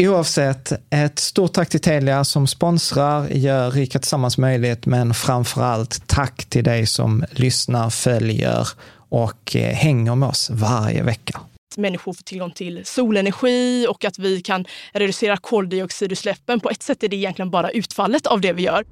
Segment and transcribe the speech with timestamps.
[0.00, 6.06] Oavsett, ett stort tack till Telia som sponsrar, gör Rika Tillsammans möjligt, men framför allt
[6.06, 8.68] tack till dig som lyssnar, följer
[9.08, 11.40] och eh, hänger med oss varje vecka
[11.76, 16.60] människor får tillgång till solenergi och att vi kan reducera koldioxidutsläppen.
[16.60, 18.84] På ett sätt är det egentligen bara utfallet av det vi gör.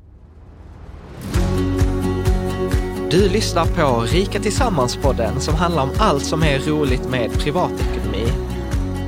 [3.10, 8.55] Du lyssnar på Rika Tillsammans-podden som handlar om allt som är roligt med privatekonomi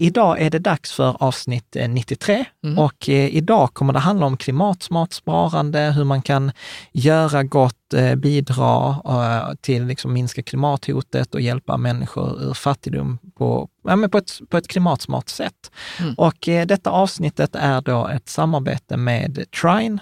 [0.00, 2.78] Idag är det dags för avsnitt 93 mm.
[2.78, 6.52] och eh, idag kommer det handla om klimatsmart sparande, hur man kan
[6.92, 13.68] göra gott Eh, bidra eh, till liksom minska klimathotet och hjälpa människor ur fattigdom på,
[13.84, 15.70] ja, men på, ett, på ett klimatsmart sätt.
[16.00, 16.14] Mm.
[16.14, 19.98] Och eh, detta avsnittet är då ett samarbete med Trine,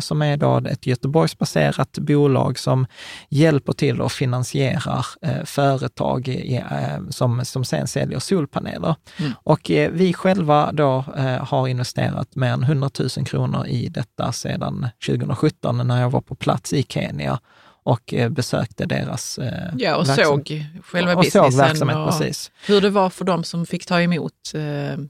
[0.00, 2.86] som är då ett Göteborgsbaserat bolag som
[3.28, 5.06] hjälper till och finansierar
[5.44, 6.52] företag
[7.10, 8.94] som, som sen säljer solpaneler.
[9.18, 9.32] Mm.
[9.42, 9.60] Och
[9.90, 11.04] vi själva då
[11.40, 16.34] har investerat mer än 100 000 kronor i detta sedan 2017 när jag var på
[16.34, 17.38] plats i Kenya
[17.86, 22.50] och eh, besökte deras eh, Ja, och såg själva och businessen såg verksamhet, och precis.
[22.66, 24.60] hur det var för dem som fick ta emot eh,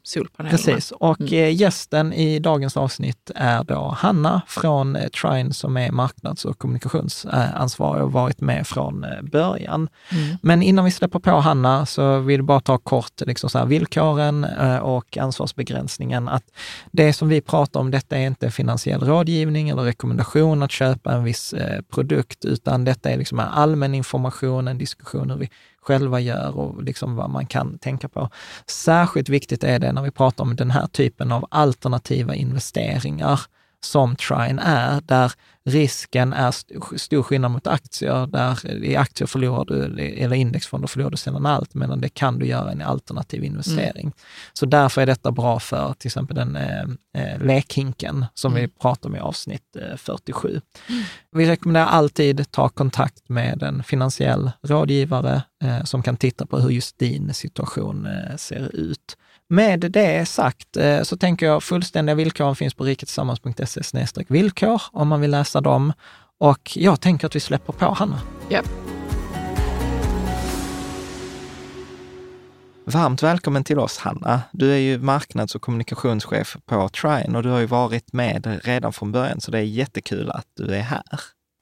[0.03, 0.59] solpanelerna.
[0.59, 1.33] Precis, och mm.
[1.33, 8.05] eh, gästen i dagens avsnitt är då Hanna från Trine som är marknads och kommunikationsansvarig
[8.05, 9.89] och varit med från början.
[10.09, 10.37] Mm.
[10.43, 13.67] Men innan vi släpper på Hanna så vill jag bara ta kort liksom så här,
[13.67, 14.45] villkoren
[14.83, 16.29] och ansvarsbegränsningen.
[16.29, 16.45] Att
[16.91, 21.25] det som vi pratar om, detta är inte finansiell rådgivning eller rekommendation att köpa en
[21.25, 21.55] viss
[21.91, 27.17] produkt, utan detta är liksom allmän information, en diskussion hur vi själva gör och liksom
[27.17, 28.31] vad man kan tänka på.
[28.67, 33.41] Särskilt viktigt är det när vi pratar om den här typen av alternativa investeringar
[33.87, 35.33] som Trine är, där
[35.67, 36.55] risken är
[36.99, 41.75] stor skillnad mot aktier, där i aktier förlorar du, eller indexfonder förlorar du sällan allt,
[41.75, 44.03] medan det kan du göra i en alternativ investering.
[44.03, 44.13] Mm.
[44.53, 46.83] Så därför är detta bra för till exempel den eh,
[47.15, 48.63] eh lekhinken som mm.
[48.63, 50.61] vi pratar om i avsnitt eh, 47.
[50.89, 51.03] Mm.
[51.33, 56.71] Vi rekommenderar alltid ta kontakt med en finansiell rådgivare eh, som kan titta på hur
[56.71, 59.17] just din situation eh, ser ut.
[59.49, 65.21] Med det sagt eh, så tänker jag fullständiga villkor finns på riketillsammans.se villkor om man
[65.21, 65.93] vill läsa dem.
[66.39, 68.21] Och jag tänker att vi släpper på Hanna.
[68.51, 68.67] Yep.
[72.85, 74.43] Varmt välkommen till oss Hanna.
[74.53, 78.93] Du är ju marknads och kommunikationschef på Trine och du har ju varit med redan
[78.93, 81.03] från början, så det är jättekul att du är här.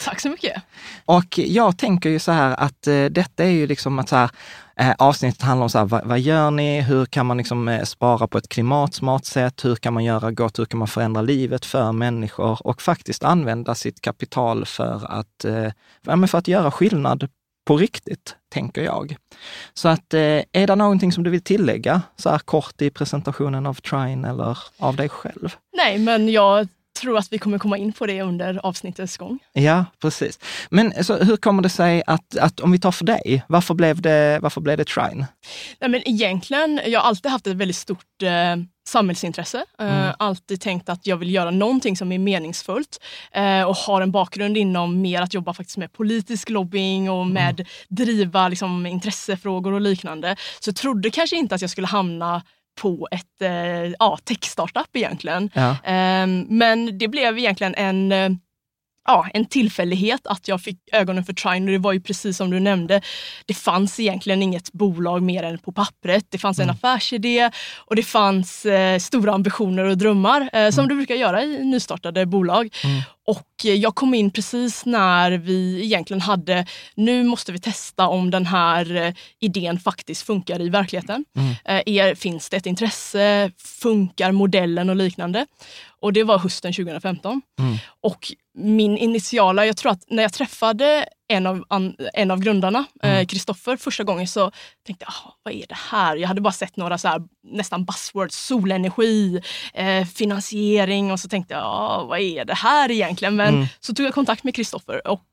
[0.05, 0.63] Tack så mycket.
[1.05, 4.31] Och jag tänker ju så här att eh, detta är ju liksom att så här,
[4.77, 6.81] eh, avsnittet handlar om så här, vad, vad, gör ni?
[6.81, 9.65] Hur kan man liksom eh, spara på ett klimatsmart sätt?
[9.65, 10.59] Hur kan man göra gott?
[10.59, 16.27] Hur kan man förändra livet för människor och faktiskt använda sitt kapital för att, eh,
[16.27, 17.29] för att göra skillnad
[17.65, 19.17] på riktigt, tänker jag.
[19.75, 23.67] Så att, eh, är det någonting som du vill tillägga så här kort i presentationen
[23.67, 25.57] av Trine eller av dig själv?
[25.77, 26.69] Nej, men jag
[27.05, 29.39] tror att vi kommer komma in på det under avsnittets gång.
[29.53, 30.39] Ja, precis.
[30.71, 34.01] Men alltså, hur kommer det sig att, att, om vi tar för dig, varför blev
[34.01, 35.27] det, varför blev det Trine?
[35.81, 38.57] Nej, men egentligen, jag har alltid haft ett väldigt stort eh,
[38.89, 39.65] samhällsintresse.
[39.79, 40.15] Eh, mm.
[40.19, 42.99] alltid tänkt att jag vill göra någonting som är meningsfullt
[43.33, 47.35] eh, och har en bakgrund inom mer att jobba faktiskt med politisk lobbying och mm.
[47.35, 47.67] med mm.
[47.89, 50.37] driva liksom, intressefrågor och liknande.
[50.61, 52.43] Så jag trodde kanske inte att jag skulle hamna
[52.81, 55.51] på ett eh, ja, tech-startup egentligen.
[55.55, 55.71] Ja.
[55.71, 58.31] Eh, men det blev egentligen en eh,
[59.05, 62.61] ja, en tillfällighet att jag fick ögonen för Trine det var ju precis som du
[62.61, 63.01] nämnde.
[63.47, 66.27] Det fanns egentligen inget bolag mer än på pappret.
[66.31, 66.69] Det fanns mm.
[66.69, 70.89] en affärsidé och det fanns eh, stora ambitioner och drömmar eh, som mm.
[70.89, 72.69] det brukar göra i nystartade bolag.
[72.85, 73.03] Mm.
[73.27, 78.47] Och jag kom in precis när vi egentligen hade, nu måste vi testa om den
[78.47, 81.25] här eh, idén faktiskt funkar i verkligheten.
[81.65, 82.11] Mm.
[82.11, 83.51] Eh, finns det ett intresse?
[83.59, 85.47] Funkar modellen och liknande?
[86.05, 87.43] Och det var hösten 2015.
[87.59, 87.77] Mm.
[88.01, 91.65] Och min initiala, jag tror att när jag träffade en av,
[92.15, 92.85] en av grundarna,
[93.29, 93.79] Kristoffer, mm.
[93.79, 94.51] eh, första gången så
[94.87, 96.17] tänkte jag, ah, vad är det här?
[96.17, 99.41] Jag hade bara sett några så här, nästan buzzwords, solenergi,
[99.75, 103.37] eh, finansiering och så tänkte jag, ah, vad är det här egentligen?
[103.37, 103.67] Men mm.
[103.81, 105.29] så tog jag kontakt med Kristoffer och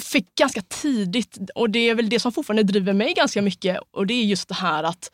[0.00, 4.06] fick ganska tidigt, och det är väl det som fortfarande driver mig ganska mycket, och
[4.06, 5.10] det är just det här att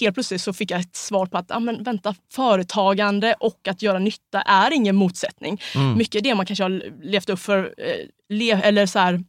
[0.00, 3.82] helt plötsligt så fick jag ett svar på att ah, men vänta, företagande och att
[3.82, 5.60] göra nytta är ingen motsättning.
[5.74, 5.98] Mm.
[5.98, 9.24] Mycket det man kanske har levt upp för, eh, le, eller så här,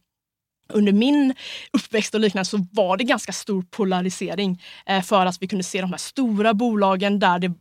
[0.72, 1.34] under min
[1.72, 5.80] uppväxt och liknande så var det ganska stor polarisering eh, för att vi kunde se
[5.80, 7.52] de här stora bolagen där det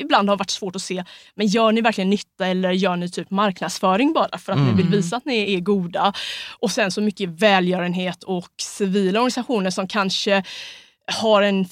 [0.00, 1.04] ibland har varit svårt att se,
[1.34, 4.70] men gör ni verkligen nytta eller gör ni typ marknadsföring bara för att mm.
[4.70, 6.12] ni vill visa att ni är goda?
[6.58, 10.42] Och sen så mycket välgörenhet och civila organisationer som kanske
[11.12, 11.66] har en,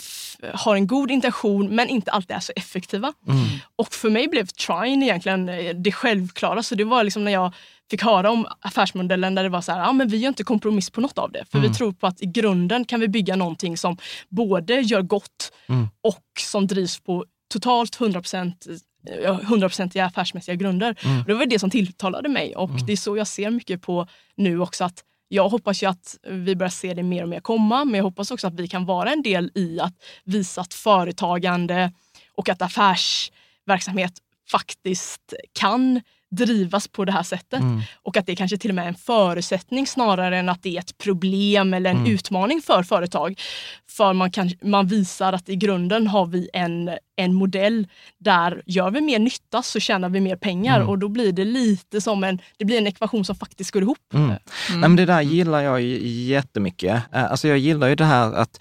[0.54, 3.12] har en god intention men inte alltid är så effektiva.
[3.28, 3.44] Mm.
[3.76, 6.62] Och för mig blev Trine egentligen eh, det självklara.
[6.62, 7.52] Så det var liksom när jag
[7.90, 10.90] fick höra om affärsmodellen där det var så här, ja men vi gör inte kompromiss
[10.90, 11.44] på något av det.
[11.50, 11.70] För mm.
[11.70, 13.96] vi tror på att i grunden kan vi bygga någonting som
[14.28, 15.88] både gör gott mm.
[16.02, 18.22] och som drivs på totalt 100
[19.42, 20.96] hundraprocentiga affärsmässiga grunder.
[21.04, 21.24] Mm.
[21.26, 22.86] Det var det som tilltalade mig och mm.
[22.86, 24.06] det är så jag ser mycket på
[24.36, 27.84] nu också att jag hoppas ju att vi börjar se det mer och mer komma,
[27.84, 31.92] men jag hoppas också att vi kan vara en del i att visa att företagande
[32.36, 34.12] och att affärsverksamhet
[34.50, 37.60] faktiskt kan drivas på det här sättet.
[37.60, 37.82] Mm.
[38.02, 40.80] Och att det kanske till och med är en förutsättning snarare än att det är
[40.80, 42.12] ett problem eller en mm.
[42.12, 43.40] utmaning för företag.
[43.88, 47.88] För man, kan, man visar att i grunden har vi en, en modell
[48.18, 50.88] där gör vi mer nytta så tjänar vi mer pengar mm.
[50.88, 53.98] och då blir det lite som en, det blir en ekvation som faktiskt går ihop.
[54.14, 54.24] Mm.
[54.24, 54.38] Mm.
[54.70, 57.02] Nej, men det där gillar jag jättemycket.
[57.12, 58.60] Eh, alltså jag gillar ju det här att,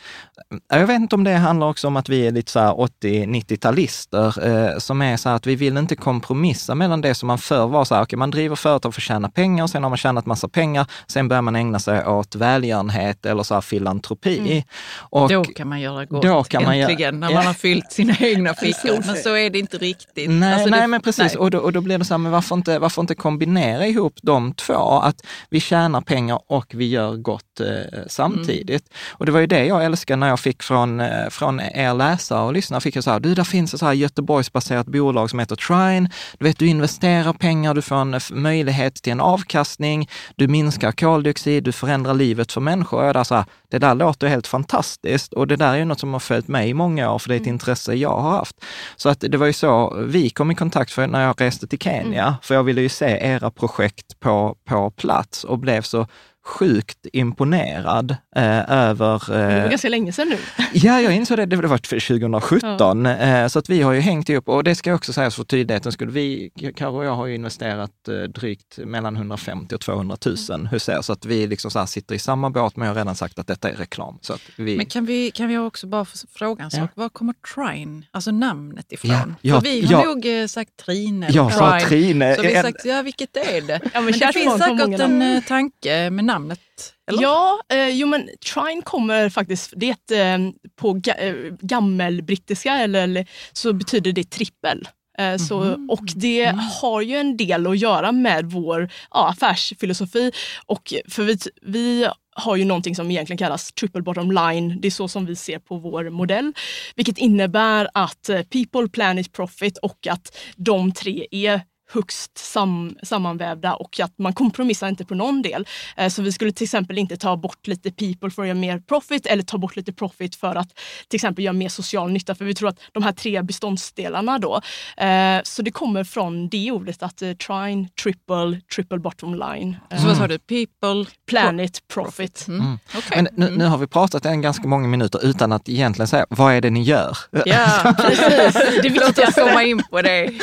[0.73, 4.77] eh, jag vet inte om det handlar också om att vi är lite 80-90-talister eh,
[4.77, 7.85] som är så här att vi vill inte kompromissa mellan det som man förr var
[7.85, 10.47] så här, okay, man driver företag för att tjäna pengar, sen har man tjänat massa
[10.47, 14.39] pengar, sen börjar man ägna sig åt välgörenhet eller så här filantropi.
[14.39, 14.63] Mm.
[14.99, 18.15] Och då kan man göra gott, då kan man äntligen, när man har fyllt sina
[18.19, 19.03] egna fickor.
[19.07, 20.29] Men så är det inte riktigt.
[20.29, 21.33] Nej, alltså nej det, men precis.
[21.33, 21.37] Nej.
[21.37, 24.19] Och, då, och då blir det så här, men varför inte, varför inte kombinera ihop
[24.21, 25.01] de två?
[25.03, 27.65] Att vi tjänar pengar och vi gör gott eh,
[28.07, 28.87] samtidigt.
[28.89, 29.15] Mm.
[29.17, 32.45] Och det var ju det jag älskade när jag fick från, eh, från er läsare
[32.45, 32.81] och lyssnare.
[32.81, 36.09] Fick jag så här, du, där finns ett så här Göteborgsbaserat bolag som heter Trine.
[36.39, 41.63] Du vet, du investerar pengar, du får en möjlighet till en avkastning, du minskar koldioxid,
[41.63, 43.05] du förändrar livet för människor.
[43.05, 46.13] Jag där så här, det där låter helt fantastiskt och det där är något som
[46.13, 47.53] har följt mig i många år, för det är ett mm.
[47.53, 48.65] intresse jag har har haft.
[48.95, 51.79] Så att det var ju så vi kom i kontakt för när jag reste till
[51.79, 52.33] Kenya, mm.
[52.41, 56.07] för jag ville ju se era projekt på, på plats och blev så
[56.43, 59.33] sjukt imponerad eh, över...
[59.33, 60.37] Eh, det var ganska länge sedan nu.
[60.73, 61.45] ja, jag insåg det.
[61.45, 63.05] Det var 2017.
[63.05, 63.17] Ja.
[63.17, 65.95] Eh, så att vi har ju hängt ihop och det ska också sägas för tydlighetens
[65.95, 66.09] skull.
[66.09, 70.89] Vi, Karo och jag har ju investerat eh, drygt mellan 150 och 200 000 hos
[70.89, 71.01] er.
[71.01, 73.47] Så att vi liksom så sitter i samma båt, men jag har redan sagt att
[73.47, 74.17] detta är reklam.
[74.21, 74.77] Så att vi...
[74.77, 76.89] Men kan vi, kan vi också bara fråga en sak?
[76.95, 77.01] Ja.
[77.01, 79.11] Var kommer Trine, alltså namnet ifrån?
[79.11, 81.27] Ja, ja, för vi har nog eh, sagt Trine.
[81.31, 82.35] Jag sa Trine.
[82.35, 83.79] Så vi har sagt, ja vilket är det?
[83.83, 86.93] Ja, men, men det finns säkert en eh, tanke med namnet?
[87.11, 87.23] Eller?
[87.23, 90.39] Ja, eh, jo men trine kommer faktiskt, det eh,
[90.75, 94.87] på ga, eh, gammelbrittiska eller, eller, så betyder det trippel.
[95.17, 95.89] Mm -hmm.
[95.89, 96.59] och det mm.
[96.81, 100.31] har ju en del att göra med vår ja, affärsfilosofi.
[100.65, 104.81] Och för vi, vi har ju någonting som egentligen kallas triple bottom line.
[104.81, 106.53] Det är så som vi ser på vår modell.
[106.95, 111.61] Vilket innebär att eh, people, planet, profit och att de tre är
[111.93, 115.67] högst sam, sammanvävda och att man kompromissar inte på någon del.
[115.97, 118.79] Eh, så vi skulle till exempel inte ta bort lite people för att göra mer
[118.79, 120.69] profit eller ta bort lite profit för att
[121.07, 122.35] till exempel göra mer social nytta.
[122.35, 124.61] För vi tror att de här tre beståndsdelarna då,
[124.97, 129.77] eh, så det kommer från det ordet att eh, trine, triple, triple bottom line.
[130.01, 130.39] Så vad sa du?
[130.39, 131.05] People?
[131.27, 132.45] Planet, profit.
[132.47, 132.61] Mm.
[132.61, 132.79] Mm.
[132.97, 133.21] Okay.
[133.21, 136.53] Men nu, nu, har vi pratat en ganska många minuter utan att egentligen säga vad
[136.53, 137.17] är det ni gör?
[137.45, 138.53] Ja, precis.
[138.81, 140.33] Det är viktigt att komma in på det.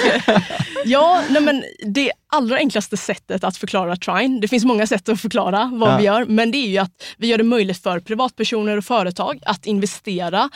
[0.85, 5.21] ja, nej, men det allra enklaste sättet att förklara Trine, det finns många sätt att
[5.21, 5.97] förklara vad ja.
[5.97, 9.41] vi gör, men det är ju att vi gör det möjligt för privatpersoner och företag
[9.47, 10.51] att investera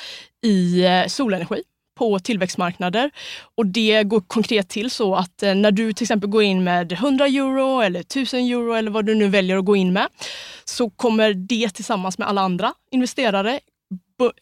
[0.45, 1.63] i eh, solenergi
[1.99, 3.11] på tillväxtmarknader.
[3.55, 6.93] Och det går konkret till så att eh, när du till exempel går in med
[6.93, 10.09] 100 euro eller 1000 euro eller vad du nu väljer att gå in med,
[10.65, 13.61] så kommer det tillsammans med alla andra investerare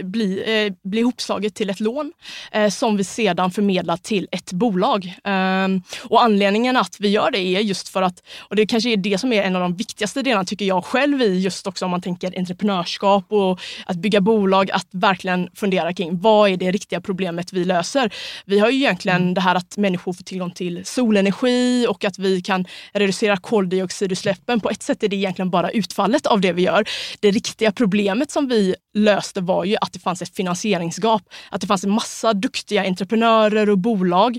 [0.03, 2.13] bli, eh, bli ihopslaget till ett lån
[2.53, 5.15] eh, som vi sedan förmedlar till ett bolag.
[5.25, 5.69] Eh,
[6.05, 9.19] och anledningen att vi gör det är just för att, och det kanske är det
[9.19, 12.01] som är en av de viktigaste delarna tycker jag själv i just också om man
[12.01, 17.53] tänker entreprenörskap och att bygga bolag, att verkligen fundera kring vad är det riktiga problemet
[17.53, 18.15] vi löser?
[18.45, 19.35] Vi har ju egentligen mm.
[19.35, 24.61] det här att människor får tillgång till solenergi och att vi kan reducera koldioxidutsläppen.
[24.61, 26.85] På ett sätt är det egentligen bara utfallet av det vi gör.
[27.21, 31.23] Det riktiga problemet som vi löste var ju att det fanns ett finansieringsgap.
[31.51, 34.39] Att det fanns en massa duktiga entreprenörer och bolag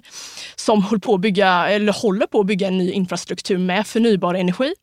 [0.55, 4.33] som höll på att bygga, eller håller på att bygga en ny infrastruktur med förnybar
[4.33, 4.73] energi.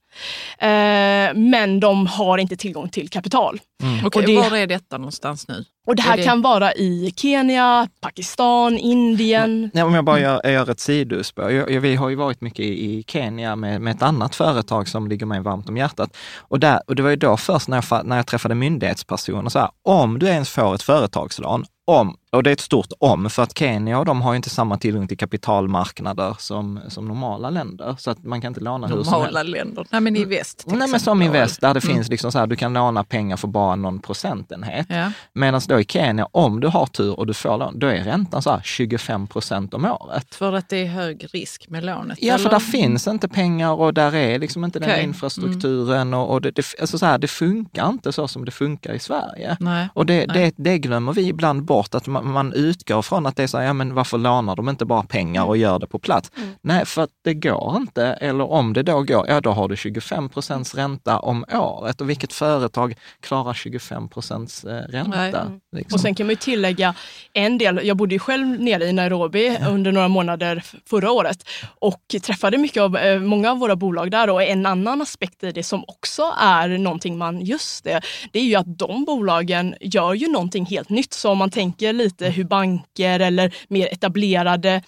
[0.58, 3.60] Eh, men de har inte tillgång till kapital.
[3.82, 4.06] Mm.
[4.06, 5.64] Okay, var är detta någonstans nu?
[5.86, 6.22] Och det här det...
[6.22, 9.70] kan vara i Kenya, Pakistan, Indien.
[9.74, 11.80] Ja, om jag bara gör, gör ett sidospår.
[11.80, 15.40] Vi har ju varit mycket i, Kenya med, med ett annat företag som ligger mig
[15.40, 16.16] varmt om hjärtat.
[16.38, 19.58] Och, där, och det var ju då först när jag, när jag träffade myndighetspersoner, så
[19.58, 23.42] här, om du ens får ett företagslån, om, och det är ett stort om, för
[23.42, 27.96] att Kenya och de har inte samma tillgång till kapitalmarknader som, som normala länder.
[27.98, 29.34] Så att man kan inte låna normala hur som helst.
[29.34, 29.86] Normala länder?
[29.90, 31.94] Nej men i väst Nej men som i väst, där det mm.
[31.94, 34.86] finns liksom så här, du kan låna pengar för bara någon procentenhet.
[34.88, 35.12] Ja.
[35.32, 38.42] Medan då i Kenya, om du har tur och du får lån, då är räntan
[38.42, 40.34] så 25 procent om året.
[40.34, 42.18] För att det är hög risk med lånet?
[42.20, 42.44] Ja, eller?
[42.44, 44.90] för där finns inte pengar och där är liksom inte okay.
[44.90, 46.20] den infrastrukturen mm.
[46.20, 48.98] och, och det, det, alltså så här, det funkar inte så som det funkar i
[48.98, 49.56] Sverige.
[49.60, 49.88] Nej.
[49.94, 50.52] Och det, Nej.
[50.56, 53.58] det, det glömmer vi ibland bort, att man, man utgår från att det är så
[53.58, 56.30] här, ja men varför lånar de inte bara pengar och gör det på plats?
[56.36, 56.50] Mm.
[56.60, 58.04] Nej, för att det går inte.
[58.06, 62.00] Eller om det då går, ja då har du 25 procents ränta om året.
[62.00, 65.40] Och vilket företag klarar 25 procents eh, ränta?
[65.40, 65.60] Mm.
[65.76, 65.96] Liksom.
[65.96, 66.94] Och sen kan man ju tillägga
[67.32, 69.68] en del, jag bodde ju själv nere i Nairobi ja.
[69.68, 71.48] under några månader förra året
[71.78, 75.52] och träffade mycket av, eh, många av våra bolag där och en annan aspekt i
[75.52, 78.00] det som också är någonting man, just det,
[78.32, 81.12] det är ju att de bolagen gör ju någonting helt nytt.
[81.12, 84.82] Så om man tänker lite hur banker eller mer etablerade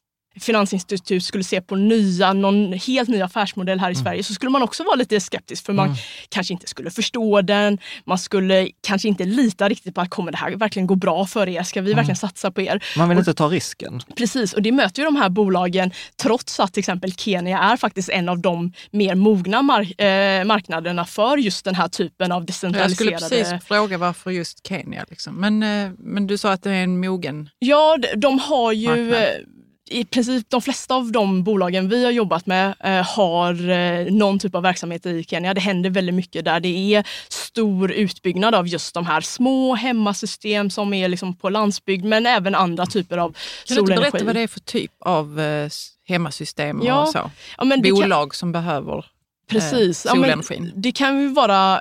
[0.44, 4.04] finansinstitut skulle se på nya, någon helt ny affärsmodell här i mm.
[4.04, 5.98] Sverige så skulle man också vara lite skeptisk för man mm.
[6.28, 7.78] kanske inte skulle förstå den.
[8.04, 11.48] Man skulle kanske inte lita riktigt på att kommer det här verkligen gå bra för
[11.48, 11.62] er?
[11.62, 11.96] Ska vi mm.
[11.96, 12.84] verkligen satsa på er?
[12.96, 14.02] Man vill och, inte ta risken.
[14.16, 15.90] Precis, och det möter ju de här bolagen
[16.22, 21.04] trots att till exempel Kenya är faktiskt en av de mer mogna mark eh, marknaderna
[21.04, 23.12] för just den här typen av decentraliserade...
[23.12, 25.04] Jag skulle precis fråga varför just Kenya.
[25.10, 25.34] Liksom.
[25.34, 28.88] Men, eh, men du sa att det är en mogen Ja, de, de har ju
[28.88, 29.59] marknad
[29.90, 34.38] i princip de flesta av de bolagen vi har jobbat med eh, har eh, någon
[34.38, 35.54] typ av verksamhet i Kenya.
[35.54, 40.70] Det händer väldigt mycket där det är stor utbyggnad av just de här små hemmasystem
[40.70, 43.86] som är liksom på landsbygd men även andra typer av kan solenergi.
[43.86, 45.70] Kan du berätta vad det är för typ av eh,
[46.08, 47.30] hemmasystem ja, och så?
[47.58, 49.04] Ja, Bolag kan, som behöver eh,
[49.48, 50.00] Precis.
[50.00, 50.64] solenergin?
[50.64, 51.80] Ja, det kan ju vara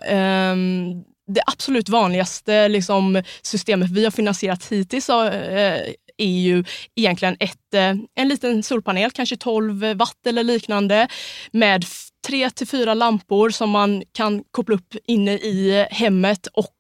[0.51, 5.82] um, det absolut vanligaste liksom, systemet vi har finansierat hittills eh,
[6.22, 6.64] är ju
[6.96, 11.08] egentligen ett, eh, en liten solpanel, kanske 12 watt eller liknande,
[11.52, 11.86] med
[12.28, 16.74] tre till fyra lampor som man kan koppla upp inne i hemmet och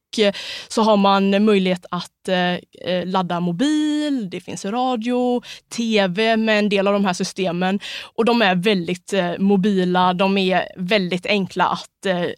[0.67, 5.41] så har man möjlighet att eh, eh, ladda mobil, det finns radio,
[5.75, 7.79] tv med en del av de här systemen.
[8.15, 11.85] Och de är väldigt mobila, de är väldigt enkla att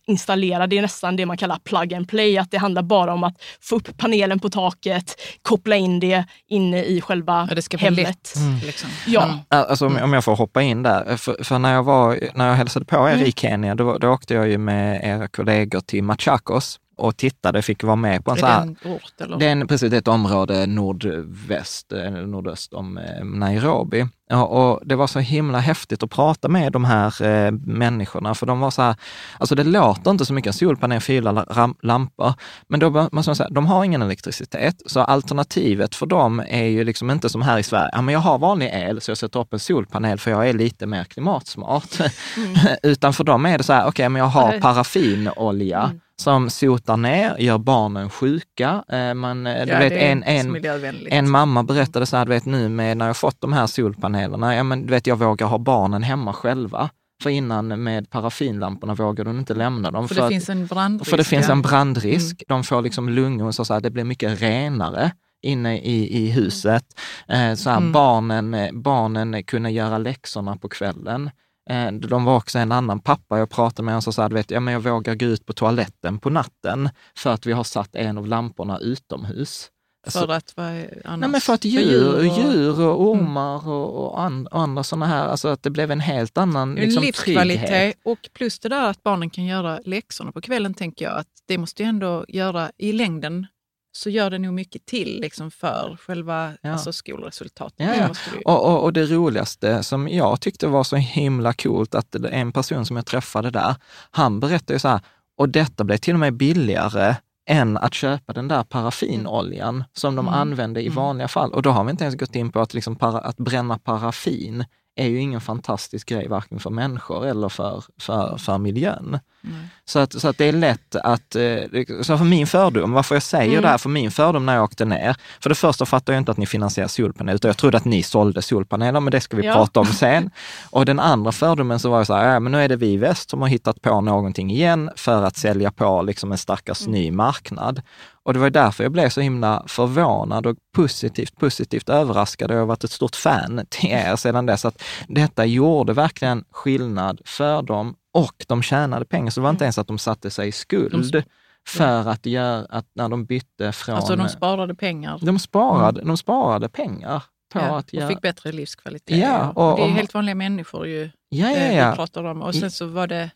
[0.05, 0.67] installera.
[0.67, 3.41] Det är nästan det man kallar plug and play, att det handlar bara om att
[3.61, 8.07] få upp panelen på taket, koppla in det inne i själva ja, det ska hemmet.
[8.07, 8.59] Lätt, mm.
[8.65, 8.89] liksom.
[9.07, 9.39] Ja.
[9.47, 12.85] Alltså, om jag får hoppa in där, för, för, när, jag var, när jag hälsade
[12.85, 13.25] på er mm.
[13.25, 17.84] i Kenya, då, då åkte jag ju med era kollegor till Machakos och tittade, fick
[17.84, 18.62] vara med på en så här...
[18.62, 19.22] Är det en ort?
[19.22, 19.38] Eller?
[19.38, 24.08] Det är en, precis, ett område nordväst, eh, nordöst om eh, Nairobi.
[24.29, 28.46] Ja, och det var så himla häftigt att prata med de här eh, människorna, för
[28.46, 28.96] de var så här,
[29.38, 31.46] alltså det låter inte så mycket, en solpanel, fyra
[31.81, 32.34] lampor,
[32.67, 36.84] men då måste man säga, de har ingen elektricitet, så alternativet för dem är ju
[36.84, 39.39] liksom inte som här i Sverige, ja men jag har vanlig el så jag sätter
[39.39, 42.00] upp en solpanel för jag är lite mer klimatsmart.
[42.38, 42.58] Mm.
[42.84, 46.49] Utan för dem är det så här, okej okay, men jag har paraffinolja, mm som
[46.49, 48.83] sotar ner, gör barnen sjuka.
[48.89, 50.65] Eh, man, eh, du vet, en, en,
[51.09, 54.55] en mamma berättade så här, du vet nu med när jag fått de här solpanelerna,
[54.55, 56.89] ja men du vet jag vågar ha barnen hemma själva.
[57.23, 60.07] För innan med paraffinlamporna vågar du inte lämna dem.
[60.07, 61.09] För, för det att, finns en brandrisk.
[61.09, 62.31] För det finns en brandrisk.
[62.31, 62.45] Mm.
[62.47, 65.11] De får liksom lungor, så, så här, det blir mycket renare
[65.41, 66.85] inne i, i huset.
[67.27, 67.91] Eh, så här, mm.
[67.91, 71.29] barnen, barnen kunde göra läxorna på kvällen.
[71.70, 74.60] Eh, de var också en annan pappa jag pratade med, och sa att vet, ja,
[74.60, 78.18] men jag vågar gå ut på toaletten på natten för att vi har satt en
[78.18, 79.70] av lamporna utomhus.
[80.03, 80.65] För så, att vad
[81.06, 81.20] annars?
[81.20, 83.25] Nej, men för att djur, för djur, och, djur och mm.
[83.25, 83.72] ormar mm.
[83.72, 87.03] och, och, and, och, andra sådana här, alltså att det blev en helt annan liksom,
[87.03, 87.68] livskvalitet.
[87.68, 87.98] Trygghet.
[88.03, 91.58] Och plus det där att barnen kan göra läxorna på kvällen, tänker jag, att det
[91.58, 93.48] måste ju ändå göra i längden
[93.91, 96.71] så gör det nog mycket till liksom för själva ja.
[96.71, 97.79] alltså skolresultatet.
[97.79, 98.10] Ja, ja.
[98.45, 102.86] Och, och, och, det roligaste som jag tyckte var så himla coolt, att en person
[102.86, 103.75] som jag träffade där,
[104.12, 105.00] han berättade ju så här,
[105.38, 110.27] och detta blev till och med billigare än att köpa den där paraffinoljan som de
[110.27, 110.39] mm.
[110.39, 110.95] använde i mm.
[110.95, 111.54] vanliga fall.
[111.54, 114.65] Och då har vi inte ens gått in på att, liksom para, att bränna paraffin
[114.95, 119.19] är ju ingen fantastisk grej varken för människor eller för, för, för miljön.
[119.43, 119.56] Mm.
[119.86, 123.23] Så, att, så att det är lätt att, eh, så för min fördom, varför jag
[123.23, 123.62] säger mm.
[123.62, 126.32] det här, för min fördom när jag åkte ner, för det första fattar jag inte
[126.32, 129.45] att ni finansierar solpaneler, utan jag trodde att ni sålde solpaneler, men det ska vi
[129.45, 129.54] ja.
[129.54, 130.30] prata om sen.
[130.69, 132.88] Och den andra fördomen så var jag så här, ja men nu är det vi
[132.88, 136.82] i väst som har hittat på någonting igen för att sälja på liksom en stackars
[136.82, 136.91] mm.
[136.91, 137.82] ny marknad.
[138.23, 142.51] Och det var därför jag blev så himla förvånad och positivt, positivt överraskad.
[142.51, 144.65] Jag har varit ett stort fan till er sedan dess.
[144.65, 149.30] Att detta gjorde verkligen skillnad för dem och de tjänade pengar.
[149.30, 149.65] Så det var inte mm.
[149.65, 151.24] ens att de satte sig i skuld
[151.67, 153.95] för att göra att när de bytte från...
[153.95, 155.19] Alltså de sparade pengar?
[155.21, 156.08] De sparade, mm.
[156.08, 157.24] de sparade pengar.
[157.54, 158.06] På ja, att göra...
[158.06, 159.17] och fick bättre livskvalitet.
[159.17, 161.89] Ja, och, och det är helt vanliga människor ju ja, ja, ja.
[161.89, 162.41] vi pratar om.
[162.41, 163.30] Och sen så var det Eh,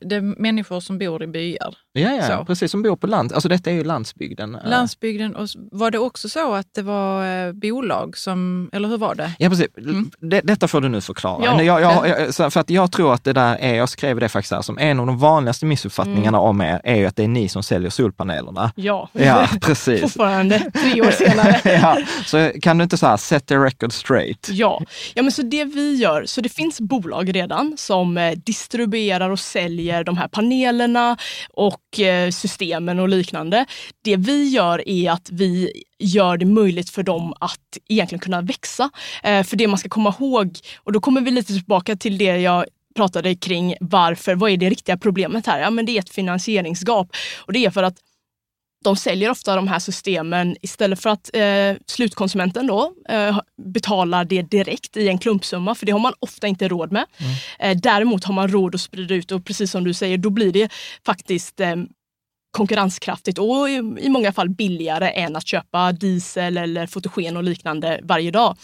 [0.00, 1.74] det är människor som bor i byar.
[1.92, 2.44] Ja, ja så.
[2.44, 3.32] precis, som bor på land.
[3.32, 4.54] Alltså detta är ju landsbygden.
[4.54, 4.70] Eh.
[4.70, 5.36] Landsbygden.
[5.36, 9.32] Och var det också så att det var eh, bolag som, eller hur var det?
[9.38, 9.66] Ja, precis.
[9.78, 10.10] Mm.
[10.20, 11.44] Det, detta får du nu förklara.
[11.44, 14.28] Ja, jag, jag, jag, för att jag tror att det där är, jag skrev det
[14.28, 16.50] faktiskt här, som en av de vanligaste missuppfattningarna mm.
[16.50, 18.72] om er, är ju att det är ni som säljer solpanelerna.
[18.76, 20.00] Ja, ja precis.
[20.00, 21.60] fortfarande tre år senare.
[21.82, 21.98] ja.
[22.26, 24.48] Så kan du inte så här, set the record straight?
[24.50, 24.82] Ja.
[25.14, 30.04] ja, men så det vi gör, så det finns bolag redan som distribuerar och säljer
[30.04, 31.16] de här panelerna
[31.50, 33.66] och eh, systemen och liknande.
[34.04, 38.90] Det vi gör är att vi gör det möjligt för dem att egentligen kunna växa.
[39.22, 42.36] Eh, för det man ska komma ihåg, och då kommer vi lite tillbaka till det
[42.36, 42.64] jag
[42.96, 45.60] pratade kring varför, vad är det riktiga problemet här?
[45.60, 47.08] Ja, men det är ett finansieringsgap
[47.38, 47.96] och det är för att
[48.84, 54.42] de säljer ofta de här systemen istället för att eh, slutkonsumenten då eh, betalar det
[54.42, 57.04] direkt i en klumpsumma, för det har man ofta inte råd med.
[57.18, 57.32] Mm.
[57.58, 60.52] Eh, däremot har man råd att sprida ut och precis som du säger, då blir
[60.52, 60.72] det
[61.06, 61.76] faktiskt eh,
[62.50, 68.00] konkurrenskraftigt och i, i, många fall billigare än att köpa diesel eller fotogen och liknande
[68.02, 68.56] varje dag.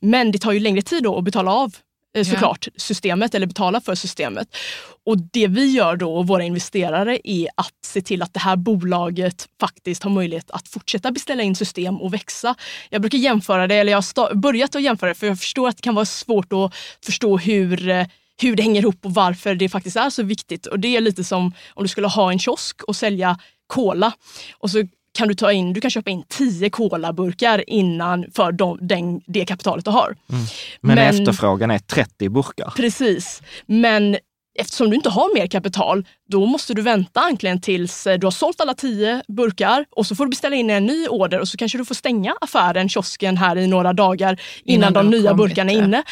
[0.00, 1.76] Men det tar ju längre tid då att betala av
[2.14, 2.74] såklart yeah.
[2.76, 4.56] systemet eller betala för systemet.
[5.04, 8.56] Och det vi gör då, och våra investerare, är att se till att det här
[8.56, 12.54] bolaget faktiskt har möjlighet att fortsätta beställa in system och växa.
[12.90, 15.76] Jag brukar jämföra det, eller jag har börjat att jämföra det, för jag förstår att
[15.76, 18.06] det kan vara svårt att förstå hur eh,
[18.42, 20.66] hur det hänger ihop och varför det faktiskt är så viktigt.
[20.66, 24.12] Och det är lite som om du skulle ha en kiosk och sälja cola
[24.58, 28.78] och så kan du ta in, du kan köpa in tio kolaburkar innan för de,
[28.80, 30.06] den, det kapitalet du har.
[30.06, 30.42] Mm.
[30.80, 32.72] Men, Men efterfrågan är 30 burkar.
[32.76, 33.42] Precis.
[33.66, 34.16] Men
[34.58, 38.30] eftersom du inte har mer kapital, då måste du vänta egentligen tills eh, du har
[38.30, 41.56] sålt alla tio burkar och så får du beställa in en ny order och så
[41.56, 45.72] kanske du får stänga affären, kiosken här i några dagar innan, innan de nya burkarna
[45.72, 46.02] är inne.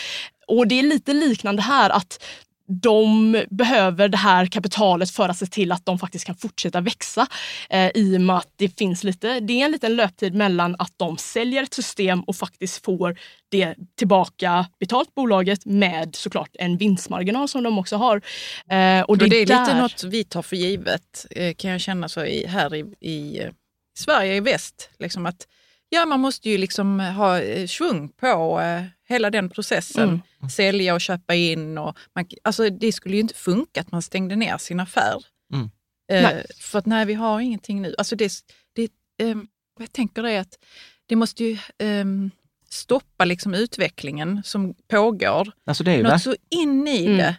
[0.47, 2.25] Och det är lite liknande här att
[2.70, 7.26] de behöver det här kapitalet för att se till att de faktiskt kan fortsätta växa.
[7.70, 10.92] Eh, I och med att det finns lite, det är en liten löptid mellan att
[10.96, 17.48] de säljer ett system och faktiskt får det tillbaka betalt bolaget med såklart en vinstmarginal
[17.48, 18.16] som de också har.
[18.70, 19.61] Eh, och det, det är där...
[19.61, 22.80] lite något vi tar för givet eh, kan jag känna så i, här i,
[23.11, 23.42] i
[23.98, 24.90] Sverige i väst.
[24.98, 25.46] Liksom att
[25.92, 30.09] Ja, man måste ju liksom ha eh, svung på eh, hela den processen.
[30.09, 30.51] Mm.
[30.51, 31.79] Sälja och köpa in.
[31.79, 35.25] Och man, alltså det skulle ju inte funka att man stängde ner sin affär.
[35.53, 35.70] Mm.
[36.12, 37.94] Eh, för att nej, vi har ingenting nu.
[37.99, 38.33] Alltså det,
[38.73, 38.90] det,
[39.23, 39.37] eh,
[39.79, 40.59] jag tänker är att
[41.07, 42.05] det måste ju eh,
[42.68, 45.53] stoppa liksom utvecklingen som pågår.
[45.66, 47.18] Alltså det är Något så in i mm.
[47.18, 47.37] det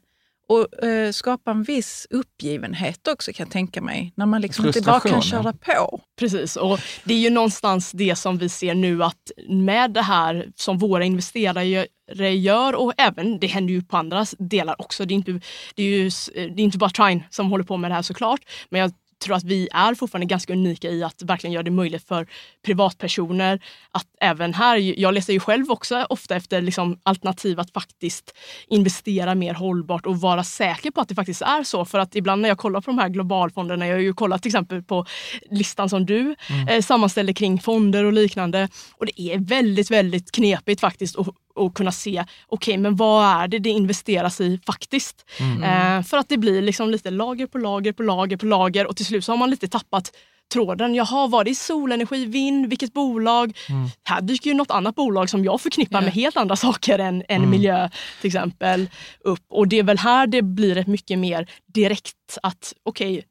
[0.51, 4.13] och eh, skapa en viss uppgivenhet också kan jag tänka mig.
[4.15, 6.01] När man liksom inte bara kan köra på.
[6.19, 10.47] Precis, och det är ju någonstans det som vi ser nu att med det här
[10.55, 11.87] som våra investerare
[12.35, 15.05] gör och även, det händer ju på andra delar också.
[15.05, 15.41] Det är inte,
[15.75, 18.41] det är ju, det är inte bara Trine som håller på med det här såklart.
[18.69, 22.07] Men jag tror att vi är fortfarande ganska unika i att verkligen göra det möjligt
[22.07, 22.27] för
[22.65, 28.38] privatpersoner att även här, jag läser ju själv också ofta efter liksom alternativ att faktiskt
[28.67, 31.86] investera mer hållbart och vara säker på att det faktiskt är så.
[31.86, 34.49] För att ibland när jag kollar på de här globalfonderna, jag har ju kollat till
[34.49, 35.05] exempel på
[35.49, 36.67] listan som du mm.
[36.67, 41.75] eh, sammanställer kring fonder och liknande och det är väldigt, väldigt knepigt faktiskt att och
[41.75, 45.25] kunna se, okej okay, men vad är det det investeras i faktiskt?
[45.39, 45.63] Mm.
[45.63, 48.95] Eh, för att det blir liksom lite lager på lager på lager på lager och
[48.95, 50.11] till slut så har man lite tappat
[50.51, 50.95] tråden.
[50.95, 53.57] Jaha, var det solenergi, vind, vilket bolag?
[53.69, 53.89] Mm.
[54.03, 56.03] Här dyker ju något annat bolag som jag förknippar yeah.
[56.03, 57.49] med helt andra saker än, än mm.
[57.49, 57.89] miljö
[58.21, 59.43] till exempel upp.
[59.49, 63.23] Och det är väl här det blir ett mycket mer direkt att okej, okay,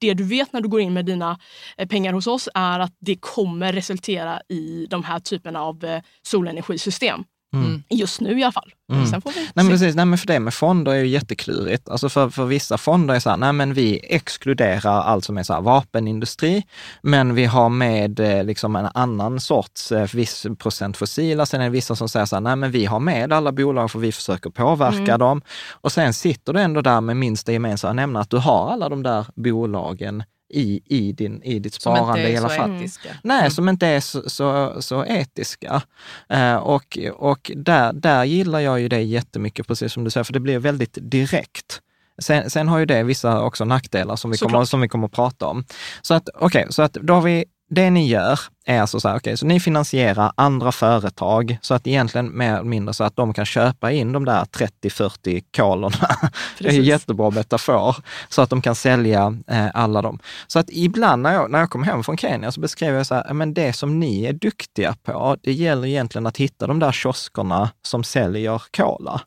[0.00, 1.38] det du vet när du går in med dina
[1.76, 6.02] eh, pengar hos oss är att det kommer resultera i de här typerna av eh,
[6.22, 7.24] solenergisystem.
[7.54, 7.66] Mm.
[7.66, 7.82] mm.
[7.88, 8.72] Just nu i alla fall.
[8.92, 9.06] Mm.
[9.06, 11.88] Sen får vi nej, men precis, nej, men för det med fonder är ju jätteklurigt.
[11.88, 15.42] Alltså för, för vissa fonder är så här, nej men vi exkluderar allt som är
[15.42, 16.62] så här, vapenindustri,
[17.02, 21.46] men vi har med eh, liksom en annan sorts, eh, viss procent fossila.
[21.46, 23.90] Sen är det vissa som säger så här, nej men vi har med alla bolag
[23.90, 25.18] för vi försöker påverka mm.
[25.18, 25.42] dem.
[25.70, 29.02] Och sen sitter du ändå där med minsta gemensamma nämnare, att du har alla de
[29.02, 32.76] där bolagen i, i, din, i ditt sparande i alla fall.
[32.76, 33.08] Etiska.
[33.22, 33.50] Nej, mm.
[33.50, 35.82] som inte är så, så, så etiska.
[36.28, 40.32] Eh, och och där, där gillar jag ju det jättemycket, precis som du säger, för
[40.32, 41.80] det blir väldigt direkt.
[42.18, 45.12] Sen, sen har ju det vissa också nackdelar som vi, kommer, som vi kommer att
[45.12, 45.64] prata om.
[46.02, 49.14] Så att, okay, så att då har vi det ni gör är alltså så här,
[49.14, 53.16] okej, okay, så ni finansierar andra företag så att egentligen mer eller mindre så att
[53.16, 56.08] de kan köpa in de där 30-40 kolorna.
[56.58, 57.96] Det är en jättebra metafor.
[58.28, 60.18] Så att de kan sälja eh, alla dem.
[60.46, 63.14] Så att ibland när jag, när jag kom hem från Kenya så beskrev jag så
[63.14, 66.92] här, men det som ni är duktiga på, det gäller egentligen att hitta de där
[66.92, 69.20] kioskerna som säljer cola.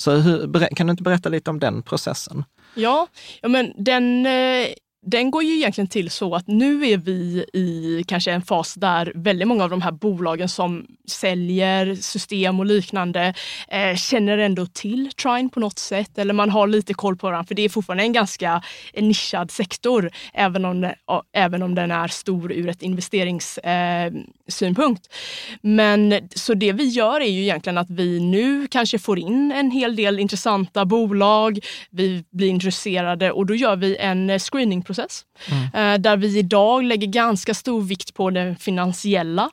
[0.00, 2.44] Så hur, kan du inte berätta lite om den processen?
[2.74, 3.06] Ja,
[3.40, 4.66] ja men den eh
[5.10, 9.12] den går ju egentligen till så att nu är vi i kanske en fas där
[9.14, 13.34] väldigt många av de här bolagen som säljer system och liknande
[13.68, 17.44] eh, känner ändå till Trine på något sätt eller man har lite koll på den
[17.44, 18.62] för det är fortfarande en ganska
[18.94, 20.92] nischad sektor även om,
[21.32, 25.06] även om den är stor ur ett investeringssynpunkt.
[25.06, 25.12] Eh,
[25.60, 29.70] Men så det vi gör är ju egentligen att vi nu kanske får in en
[29.70, 31.58] hel del intressanta bolag.
[31.90, 35.24] Vi blir intresserade och då gör vi en screeningprocess process.
[35.50, 35.94] Mm.
[35.94, 39.50] Eh, där vi idag lägger ganska stor vikt på den finansiella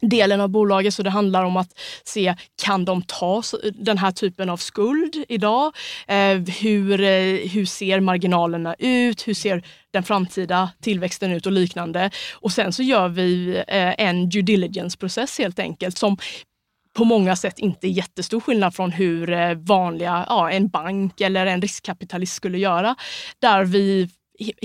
[0.00, 0.94] delen av bolaget.
[0.94, 3.42] Så det handlar om att se, kan de ta
[3.74, 5.72] den här typen av skuld idag?
[6.08, 9.28] Eh, hur, eh, hur ser marginalerna ut?
[9.28, 12.10] Hur ser den framtida tillväxten ut och liknande?
[12.32, 16.16] Och sen så gör vi en due diligence-process helt enkelt som
[16.96, 22.34] på många sätt inte jättestor skillnad från hur vanliga, ja, en bank eller en riskkapitalist
[22.34, 22.96] skulle göra.
[23.40, 24.08] Där vi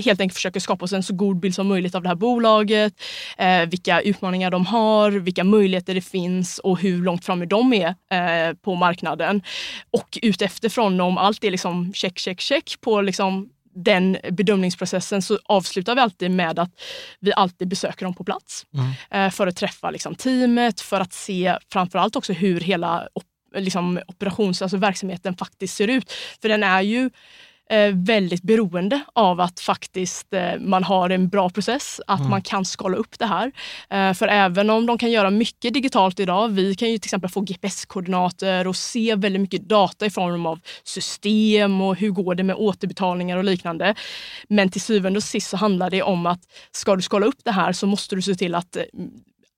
[0.04, 3.02] helt enkelt försöker skapa oss en så god bild som möjligt av det här bolaget,
[3.38, 7.94] eh, vilka utmaningar de har, vilka möjligheter det finns och hur långt framme de är
[8.10, 9.42] eh, på marknaden.
[9.90, 13.48] Och utifrån om allt är liksom check, check, check på liksom
[13.84, 16.70] den bedömningsprocessen så avslutar vi alltid med att
[17.20, 18.90] vi alltid besöker dem på plats mm.
[19.10, 23.24] eh, för att träffa liksom, teamet, för att se framförallt också hur hela op
[23.56, 26.12] liksom, operations, alltså verksamheten faktiskt ser ut.
[26.42, 27.10] För den är ju
[27.92, 32.30] väldigt beroende av att faktiskt eh, man har en bra process, att mm.
[32.30, 33.52] man kan skala upp det här.
[33.90, 37.30] Eh, för även om de kan göra mycket digitalt idag, vi kan ju till exempel
[37.30, 42.42] få GPS-koordinater och se väldigt mycket data i form av system och hur går det
[42.42, 43.94] med återbetalningar och liknande.
[44.48, 47.52] Men till syvende och sist så handlar det om att ska du skala upp det
[47.52, 48.82] här så måste du se till att eh,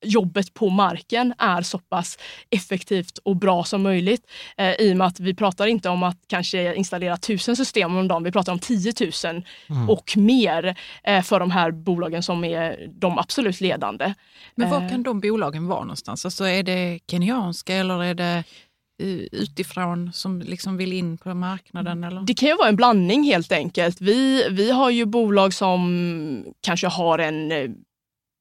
[0.03, 2.17] jobbet på marken är så pass
[2.49, 4.31] effektivt och bra som möjligt.
[4.57, 8.07] Eh, I och med att vi pratar inte om att kanske installera tusen system om
[8.07, 9.89] dagen, vi pratar om 10 000 mm.
[9.89, 14.13] och mer eh, för de här bolagen som är de absolut ledande.
[14.55, 14.89] Men var eh.
[14.89, 16.25] kan de bolagen vara någonstans?
[16.25, 18.43] Alltså är det kenyanska eller är det
[19.03, 22.03] eh, utifrån som liksom vill in på marknaden?
[22.03, 22.21] Eller?
[22.21, 24.01] Det kan ju vara en blandning helt enkelt.
[24.01, 27.69] Vi, vi har ju bolag som kanske har en eh,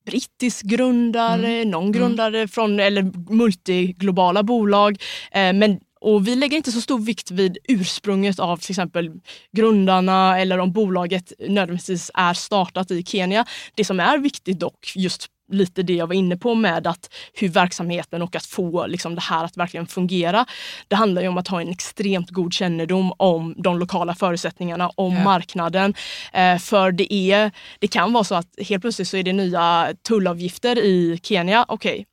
[0.06, 1.70] brittisk grundare, mm.
[1.70, 1.92] någon mm.
[1.92, 5.02] grundare från eller multiglobala bolag.
[5.32, 9.10] Eh, men och vi lägger inte så stor vikt vid ursprunget av till exempel
[9.52, 13.44] grundarna eller om bolaget nödvändigtvis är startat i Kenya.
[13.74, 17.48] Det som är viktigt dock, just lite det jag var inne på med att hur
[17.48, 20.46] verksamheten och att få liksom det här att verkligen fungera.
[20.88, 25.12] Det handlar ju om att ha en extremt god kännedom om de lokala förutsättningarna, om
[25.12, 25.24] yeah.
[25.24, 25.94] marknaden.
[26.32, 29.94] Eh, för det, är, det kan vara så att helt plötsligt så är det nya
[30.08, 31.64] tullavgifter i Kenya.
[31.68, 32.04] Okej, okay,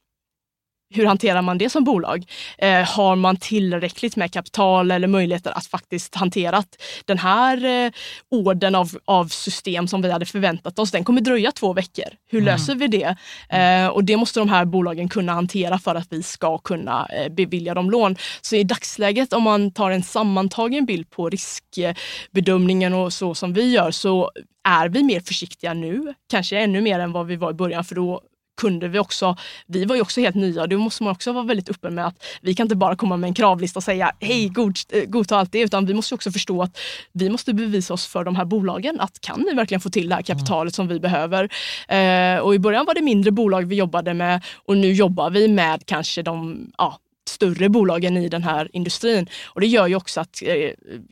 [0.89, 2.26] hur hanterar man det som bolag?
[2.58, 7.91] Eh, har man tillräckligt med kapital eller möjligheter att faktiskt hantera att den här eh,
[8.32, 12.06] orden av, av system som vi hade förväntat oss, den kommer dröja två veckor.
[12.30, 12.54] Hur mm.
[12.54, 13.15] löser vi det?
[13.50, 17.34] Eh, och det måste de här bolagen kunna hantera för att vi ska kunna eh,
[17.34, 18.15] bevilja dem lån.
[18.41, 23.71] Så i dagsläget, om man tar en sammantagen bild på riskbedömningen och så som vi
[23.71, 24.32] gör, så
[24.63, 27.95] är vi mer försiktiga nu, kanske ännu mer än vad vi var i början, för
[27.95, 28.21] då
[28.58, 29.36] kunde vi också,
[29.67, 32.08] vi var ju också helt nya och då måste man också vara väldigt öppen med
[32.08, 35.38] att vi kan inte bara komma med en kravlista och säga hej god, eh, godta
[35.38, 36.80] allt det utan vi måste också förstå att
[37.12, 40.15] vi måste bevisa oss för de här bolagen att kan ni verkligen få till det
[40.15, 41.50] här kapitalet som vi behöver?
[41.88, 45.48] Eh, och i början var det mindre bolag vi jobbade med och nu jobbar vi
[45.48, 49.30] med kanske de ja, större bolagen i den här industrin.
[49.46, 50.72] Och det gör ju också att eh,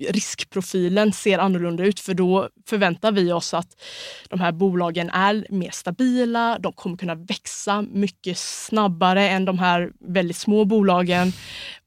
[0.09, 3.81] riskprofilen ser annorlunda ut för då förväntar vi oss att
[4.29, 9.91] de här bolagen är mer stabila, de kommer kunna växa mycket snabbare än de här
[9.99, 11.33] väldigt små bolagen.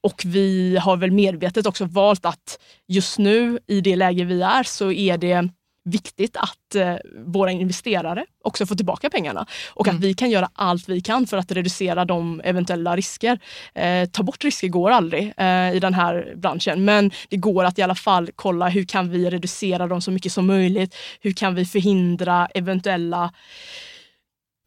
[0.00, 4.62] Och vi har väl medvetet också valt att just nu i det läge vi är
[4.62, 5.48] så är det
[5.88, 6.94] viktigt att eh,
[7.26, 9.96] våra investerare också får tillbaka pengarna och mm.
[9.96, 13.38] att vi kan göra allt vi kan för att reducera de eventuella risker.
[13.74, 17.78] Eh, ta bort risker går aldrig eh, i den här branschen, men det går att
[17.78, 20.94] i alla fall kolla hur kan vi reducera dem så mycket som möjligt?
[21.20, 23.30] Hur kan vi förhindra eventuella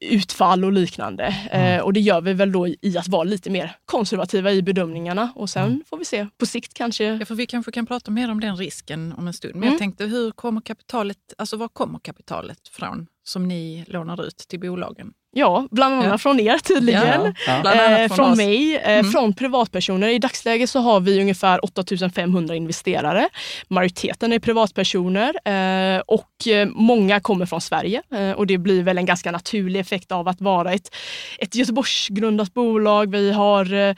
[0.02, 1.24] utfall och liknande.
[1.24, 1.80] Mm.
[1.80, 5.34] Eh, och det gör vi väl då i att vara lite mer konservativa i bedömningarna
[5.36, 5.84] och sen mm.
[5.90, 7.04] får vi se på sikt kanske.
[7.04, 9.56] Ja, för vi kanske kan prata mer om den risken om en stund.
[9.56, 9.74] Men mm.
[9.74, 14.60] jag tänkte, hur kommer kapitalet, alltså var kommer kapitalet från som ni lånar ut till
[14.60, 15.14] bolagen?
[15.34, 16.17] Ja, bland annat ja.
[16.17, 17.34] från er tydligen.
[17.48, 17.74] Ja.
[17.74, 19.12] Eh, från, från mig, eh, mm.
[19.12, 20.08] från privatpersoner.
[20.08, 23.30] I dagsläget så har vi ungefär 8500 investerare.
[23.67, 28.02] Majoriteten är privatpersoner eh, och eh, många kommer från Sverige.
[28.13, 30.96] Eh, och det blir väl en ganska naturlig effekt av att vara ett,
[31.39, 33.12] ett Göteborgsgrundat bolag.
[33.12, 33.96] Vi har eh,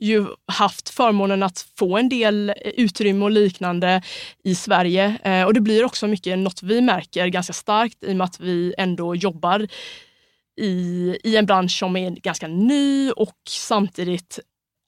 [0.00, 4.02] ju haft förmånen att få en del utrymme och liknande
[4.44, 5.44] i Sverige.
[5.46, 8.74] och det blir också mycket något vi märker ganska starkt i och med att vi
[8.78, 9.66] ändå jobbar
[10.56, 14.38] i, i en bransch som är ganska ny och samtidigt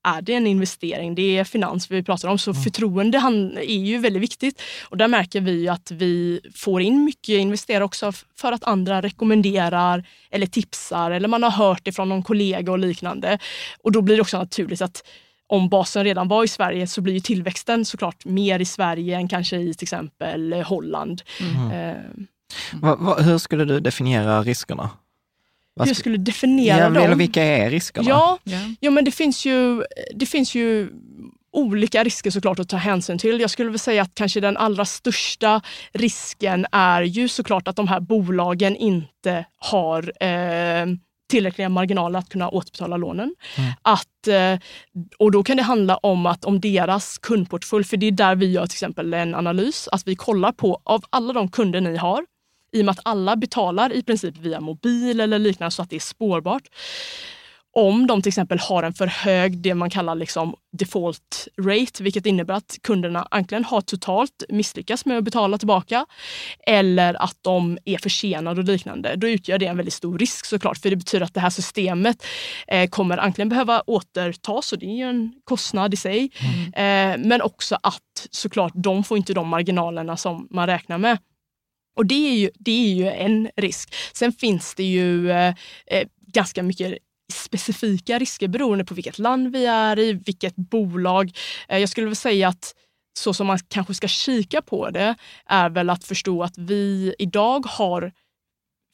[0.07, 1.15] är det en investering.
[1.15, 2.63] Det är finans vi pratar om, så mm.
[2.63, 3.19] förtroende
[3.57, 4.63] är ju väldigt viktigt.
[4.83, 10.09] Och där märker vi att vi får in mycket investerare också för att andra rekommenderar
[10.31, 13.39] eller tipsar eller man har hört det från någon kollega och liknande.
[13.83, 15.03] Och då blir det också naturligt att
[15.47, 19.57] om basen redan var i Sverige så blir tillväxten såklart mer i Sverige än kanske
[19.57, 21.23] i till exempel Holland.
[21.41, 22.07] Mm.
[22.73, 24.91] Va, va, hur skulle du definiera riskerna?
[25.87, 27.19] Hur skulle definiera ja, dem.
[27.19, 28.09] Vilka är riskerna?
[28.09, 28.59] Ja, ja.
[28.81, 29.83] ja men det finns, ju,
[30.14, 30.88] det finns ju
[31.53, 33.41] olika risker såklart att ta hänsyn till.
[33.41, 35.61] Jag skulle vilja säga att kanske den allra största
[35.93, 40.87] risken är ju såklart att de här bolagen inte har eh,
[41.31, 43.35] tillräckliga marginaler att kunna återbetala lånen.
[43.57, 43.71] Mm.
[43.83, 44.59] Att, eh,
[45.19, 48.53] och då kan det handla om att om deras kundportfölj, för det är där vi
[48.53, 52.25] gör till exempel en analys, att vi kollar på av alla de kunder ni har,
[52.73, 55.97] i och med att alla betalar i princip via mobil eller liknande så att det
[55.97, 56.69] är spårbart.
[57.73, 62.27] om de till exempel har en för hög, det man kallar liksom default rate, vilket
[62.27, 66.07] innebär att kunderna antingen har totalt misslyckats med att betala tillbaka
[66.67, 69.17] eller att de är försenade och liknande.
[69.17, 72.27] Då utgör det en väldigt stor risk såklart, för det betyder att det här systemet
[72.69, 77.21] eh, kommer antingen behöva återtas och det är en kostnad i sig, mm.
[77.21, 81.19] eh, men också att såklart de får inte de marginalerna som man räknar med.
[81.99, 83.95] Och det är ju, det är ju en risk.
[84.13, 85.55] Sen finns det ju eh,
[85.87, 86.99] eh, ganska mycket
[87.33, 91.31] specifika risker beroende på vilket land vi är i, vilket bolag.
[91.69, 92.75] Eh, jag skulle vilja säga att
[93.19, 95.15] så som man kanske ska kika på det
[95.47, 98.13] är väl att förstå att vi idag har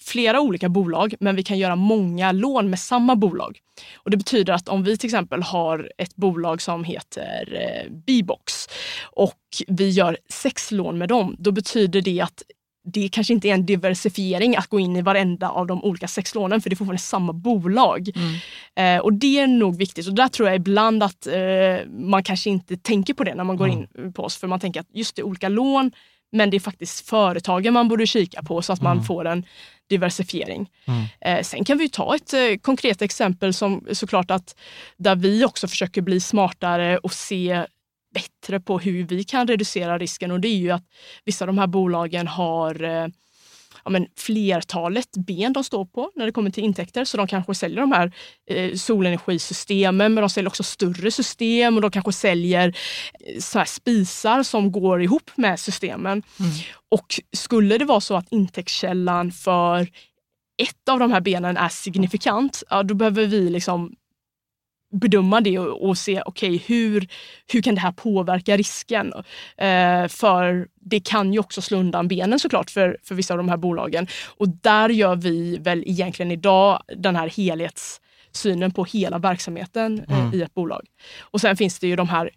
[0.02, 3.58] flera olika bolag, men vi kan göra många lån med samma bolag.
[3.96, 8.68] Och Det betyder att om vi till exempel har ett bolag som heter eh, Bbox
[9.02, 12.42] och vi gör sex lån med dem, då betyder det att
[12.84, 16.34] det kanske inte är en diversifiering att gå in i varenda av de olika sex
[16.34, 18.08] lånen för det är fortfarande samma bolag.
[18.14, 18.96] Mm.
[18.96, 22.50] Eh, och det är nog viktigt och där tror jag ibland att eh, man kanske
[22.50, 23.78] inte tänker på det när man går mm.
[23.78, 25.90] in på oss för man tänker att just det är olika lån
[26.32, 29.04] men det är faktiskt företagen man borde kika på så att man mm.
[29.04, 29.44] får en
[29.88, 30.70] diversifiering.
[30.84, 31.04] Mm.
[31.20, 34.56] Eh, sen kan vi ta ett eh, konkret exempel som såklart att
[34.96, 37.66] där vi också försöker bli smartare och se
[38.14, 40.84] bättre på hur vi kan reducera risken och det är ju att
[41.24, 43.06] vissa av de här bolagen har eh,
[43.84, 47.04] ja, men flertalet ben de står på när det kommer till intäkter.
[47.04, 48.12] Så de kanske säljer de här
[48.50, 52.68] eh, solenergisystemen, men de säljer också större system och de kanske säljer
[53.20, 56.22] eh, så här spisar som går ihop med systemen.
[56.40, 56.52] Mm.
[56.90, 59.88] Och skulle det vara så att intäktskällan för
[60.62, 63.94] ett av de här benen är signifikant, ja, då behöver vi liksom
[64.94, 67.08] bedöma det och, och se okay, hur,
[67.52, 69.12] hur kan det här påverka risken.
[69.56, 73.48] Eh, för det kan ju också slå undan benen såklart för, för vissa av de
[73.48, 74.06] här bolagen.
[74.36, 80.34] Och där gör vi väl egentligen idag den här helhetssynen på hela verksamheten eh, mm.
[80.34, 80.86] i ett bolag.
[81.20, 82.30] Och sen finns det ju de här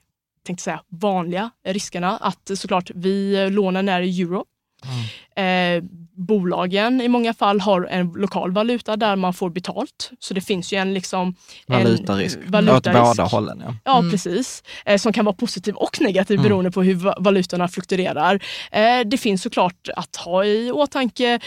[0.45, 2.17] tänkte säga, vanliga riskerna.
[2.17, 4.45] Att såklart vi lånen är i euro
[4.85, 5.77] Mm.
[5.77, 10.11] Eh, bolagen i många fall har en lokal valuta där man får betalt.
[10.19, 11.35] Så det finns ju en liksom,
[11.67, 12.99] valutarisk, en valutarisk.
[12.99, 13.63] åt båda hållen.
[13.65, 14.11] Ja, ja mm.
[14.11, 14.63] precis.
[14.85, 16.43] Eh, som kan vara positiv och negativ mm.
[16.43, 18.43] beroende på hur valutorna fluktuerar.
[18.71, 21.39] Eh, det finns såklart att ha i åtanke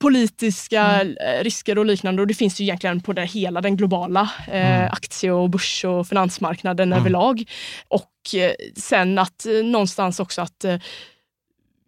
[0.00, 1.16] politiska mm.
[1.16, 2.22] Eh, risker och liknande.
[2.22, 4.88] Och det finns ju egentligen på det hela den globala eh, mm.
[4.92, 6.98] aktie och börs och finansmarknaden mm.
[6.98, 7.44] överlag.
[7.88, 10.64] Och eh, sen att eh, någonstans också att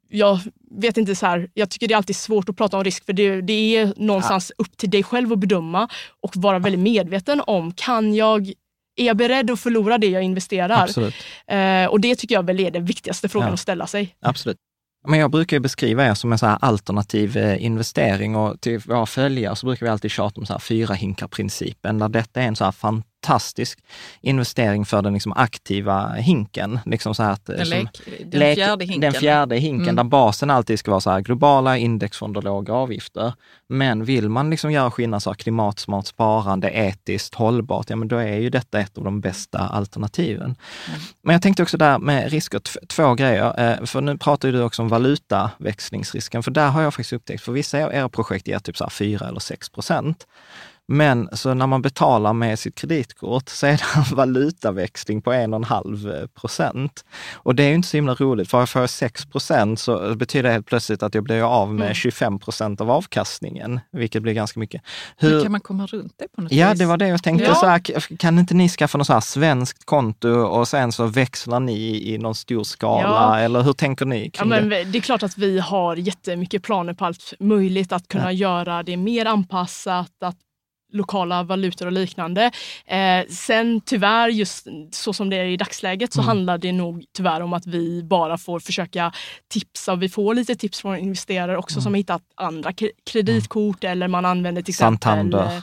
[0.08, 0.40] jag
[0.70, 3.12] vet inte, så här, jag tycker det är alltid svårt att prata om risk för
[3.12, 4.64] det, det är någonstans ja.
[4.64, 5.88] upp till dig själv att bedöma
[6.22, 8.52] och vara väldigt medveten om, kan jag
[8.96, 10.90] är jag beredd att förlora det jag investerar?
[11.46, 13.54] Eh, och det tycker jag väl är den viktigaste frågan ja.
[13.54, 14.16] att ställa sig.
[14.20, 14.56] Absolut.
[15.08, 19.56] Men jag brukar beskriva er som en så alternativ eh, investering och till våra följare
[19.56, 22.64] så brukar vi alltid tjata om så här fyra hinkar-principen, där detta är en så
[22.64, 22.72] här
[23.26, 23.78] fantastisk
[24.20, 26.80] investering för den liksom aktiva hinken.
[26.86, 27.88] Liksom så att, den, som,
[28.24, 29.96] den lek, fjärde hinken, den fjärde hinken mm.
[29.96, 33.32] där basen alltid ska vara så här, globala indexfonder, låga avgifter.
[33.68, 38.16] Men vill man liksom göra skillnad, så här, klimatsmart sparande, etiskt hållbart, ja men då
[38.16, 40.56] är ju detta ett av de bästa alternativen.
[40.88, 41.00] Mm.
[41.22, 43.78] Men jag tänkte också där med risker, två grejer.
[43.80, 47.52] Eh, för nu pratar du också om valutaväxlingsrisken, för där har jag faktiskt upptäckt, för
[47.52, 50.26] vissa av era projekt ger typ så här 4 eller 6 procent.
[50.88, 56.26] Men så när man betalar med sitt kreditkort så är det en valutaväxling på 1,5
[56.26, 57.04] procent.
[57.34, 60.42] Och det är ju inte så himla roligt, för får jag 6 procent så betyder
[60.42, 61.94] det helt plötsligt att jag blir av med mm.
[61.94, 64.82] 25 procent av avkastningen, vilket blir ganska mycket.
[65.16, 65.30] Hur...
[65.30, 66.80] Men kan man komma runt det på något ja, vis?
[66.80, 67.46] Ja, det var det jag tänkte.
[67.46, 67.54] Ja.
[67.54, 71.60] Så här, kan inte ni skaffa något så här svenskt konto och sen så växlar
[71.60, 73.08] ni i någon stor skala?
[73.08, 73.38] Ja.
[73.38, 74.84] Eller hur tänker ni kring ja, men det?
[74.84, 78.96] Det är klart att vi har jättemycket planer på allt möjligt, att kunna göra det
[78.96, 80.36] mer anpassat, att
[80.92, 82.50] lokala valutor och liknande.
[82.86, 86.28] Eh, sen tyvärr, just så som det är i dagsläget, så mm.
[86.28, 89.12] handlar det nog tyvärr om att vi bara får försöka
[89.52, 89.94] tipsa.
[89.94, 91.82] Vi får lite tips från investerare också mm.
[91.82, 92.72] som har hittat andra
[93.10, 93.92] kreditkort mm.
[93.92, 95.60] eller man använder till exempel eh,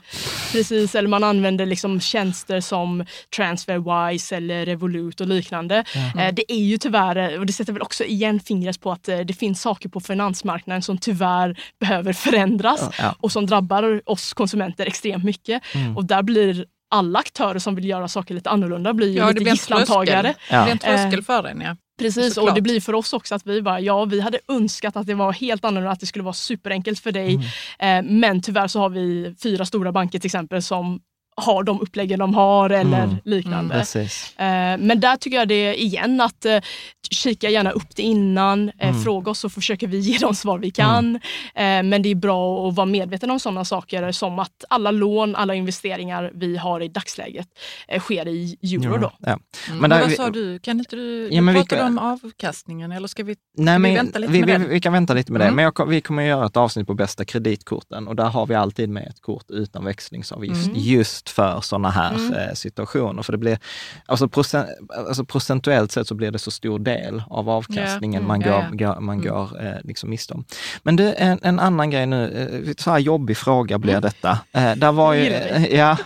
[0.52, 3.06] precis, eller man använder liksom tjänster som
[3.36, 5.84] Transferwise eller Revolut och liknande.
[5.96, 9.20] Eh, det är ju tyvärr, och det sätter väl också igen fingret på att eh,
[9.20, 13.16] det finns saker på finansmarknaden som tyvärr behöver förändras ja.
[13.20, 15.64] och som drabbar oss konsumenter extremt extremt mycket.
[15.76, 15.98] Mm.
[15.98, 19.50] Och där blir alla aktörer som vill göra saker lite annorlunda blir ju ja, lite
[19.50, 20.36] gisslantagare.
[20.50, 20.58] Ja.
[20.58, 21.62] Det blir en tröskel för en.
[21.62, 21.76] Ja.
[22.00, 22.50] Precis, Såklart.
[22.50, 25.14] och det blir för oss också att vi bara, ja vi hade önskat att det
[25.14, 27.40] var helt annorlunda, att det skulle vara superenkelt för dig.
[27.80, 28.06] Mm.
[28.06, 31.00] Eh, men tyvärr så har vi fyra stora banker till exempel som
[31.36, 33.16] har de uppläggen de har eller mm.
[33.26, 33.86] liknande.
[34.38, 36.46] Mm, men där tycker jag det igen att
[37.10, 39.04] kika gärna upp det innan, mm.
[39.04, 41.20] fråga oss så försöker vi ge de svar vi kan.
[41.56, 41.90] Mm.
[41.90, 45.56] Men det är bra att vara medveten om sådana saker som att alla lån, alla
[45.56, 47.48] investeringar vi har i dagsläget
[48.00, 48.98] sker i euro.
[48.98, 49.12] Då.
[49.20, 49.40] Ja.
[49.68, 49.80] Mm.
[49.80, 50.60] Men, vad vi, sa du?
[50.60, 54.20] Kan inte du, ja, du pratade om avkastningen eller ska vi, nej, men, vi vänta
[54.20, 56.30] lite vi, med vi, vi, kan vänta lite med det, men jag, vi kommer att
[56.30, 59.86] göra ett avsnitt på bästa kreditkorten och där har vi alltid med ett kort utan
[59.86, 60.78] växlingsavgift mm.
[60.80, 62.34] just för sådana här mm.
[62.34, 63.24] Eh, situationer.
[63.24, 63.60] För det blir,
[64.06, 68.28] alltså, procent, alltså procentuellt sett så blir det så stor del av avkastningen ja.
[68.28, 69.00] man går, ja, ja.
[69.00, 69.30] man mm.
[69.30, 70.46] går eh, liksom miste om.
[70.84, 72.24] Men du, en, en annan grej nu,
[72.68, 74.02] eh, så här jobbig fråga blir mm.
[74.02, 74.40] detta.
[74.52, 75.24] Eh, där var ju,
[75.72, 75.98] ja,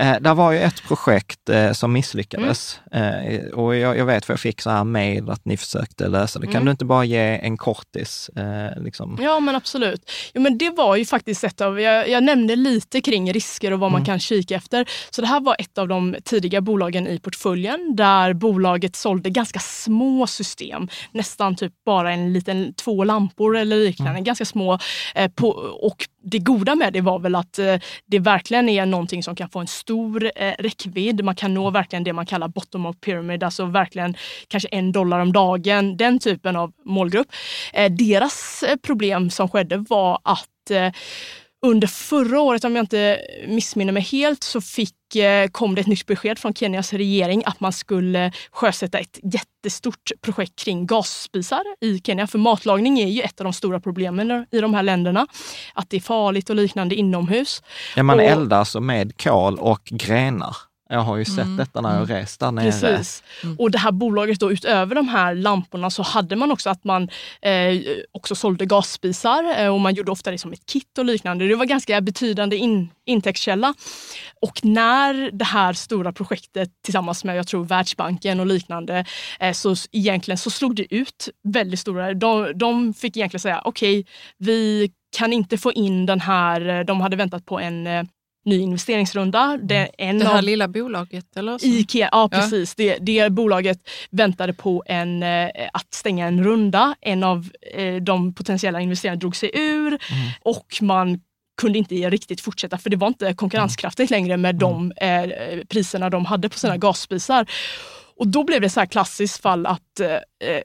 [0.00, 3.52] Eh, där var ju ett projekt som misslyckades mm.
[3.52, 6.46] och jag, jag, vet för jag fick så här mejl att ni försökte lösa det.
[6.46, 6.64] Kan mm.
[6.64, 8.30] du inte bara ge en kortis?
[8.76, 9.18] Liksom?
[9.20, 10.10] Ja men absolut.
[10.34, 13.80] Jo, men det var ju faktiskt ett av, jag, jag nämnde lite kring risker och
[13.80, 14.06] vad man mm.
[14.06, 14.88] kan kika efter.
[15.10, 19.58] Så det här var ett av de tidiga bolagen i portföljen där bolaget sålde ganska
[19.58, 20.88] små system.
[21.12, 24.10] Nästan typ bara en liten två lampor eller liknande.
[24.10, 24.24] Mm.
[24.24, 24.78] Ganska små.
[25.14, 25.48] Eh, på,
[25.80, 27.76] och det goda med det var väl att eh,
[28.06, 31.24] det verkligen är någonting som kan få en stor eh, räckvidd.
[31.24, 34.14] Man kan nå verkligen det man kallar bottom of pyramid, alltså verkligen
[34.48, 37.28] kanske en dollar om dagen, den typen av målgrupp.
[37.72, 40.92] Eh, deras eh, problem som skedde var att eh,
[41.66, 45.86] under förra året, om jag inte missminner mig helt, så fick, eh, kom det ett
[45.86, 52.00] nytt besked från Kenias regering att man skulle sjösätta ett jättestort projekt kring gasspisar i
[52.04, 52.26] Kenya.
[52.26, 55.26] För matlagning är ju ett av de stora problemen i de här länderna.
[55.74, 57.62] Att det är farligt och liknande inomhus.
[57.96, 60.56] Ja, man och, eldar alltså med kol och grenar.
[60.90, 61.56] Jag har ju sett mm.
[61.56, 62.16] detta när jag mm.
[62.16, 62.64] rest där nere.
[62.64, 63.22] Precis.
[63.42, 63.56] Mm.
[63.58, 67.08] Och det här bolaget då utöver de här lamporna så hade man också att man
[67.42, 67.80] eh,
[68.12, 71.48] också sålde gasspisar eh, och man gjorde ofta det som ett kit och liknande.
[71.48, 73.74] Det var ganska betydande in, intäktskälla.
[74.40, 79.04] Och när det här stora projektet tillsammans med jag tror Världsbanken och liknande
[79.40, 82.14] eh, så egentligen så slog det ut väldigt stora.
[82.14, 86.84] De, de fick egentligen säga okej, okay, vi kan inte få in den här, eh,
[86.84, 88.04] de hade väntat på en eh,
[88.48, 89.58] ny investeringsrunda.
[89.62, 91.36] Det, en det här av, lilla bolaget?
[91.36, 91.66] Eller så?
[91.66, 92.74] Ikea, ja precis.
[92.76, 92.84] Ja.
[92.84, 93.78] Det, det bolaget
[94.10, 96.94] väntade på en, eh, att stänga en runda.
[97.00, 99.98] En av eh, de potentiella investerarna drog sig ur mm.
[100.42, 101.20] och man
[101.60, 104.88] kunde inte riktigt fortsätta för det var inte konkurrenskraftigt längre med mm.
[104.88, 106.80] de eh, priserna de hade på sina mm.
[106.80, 107.46] gasspisar.
[108.16, 110.60] Och då blev det så här klassiskt fall att eh,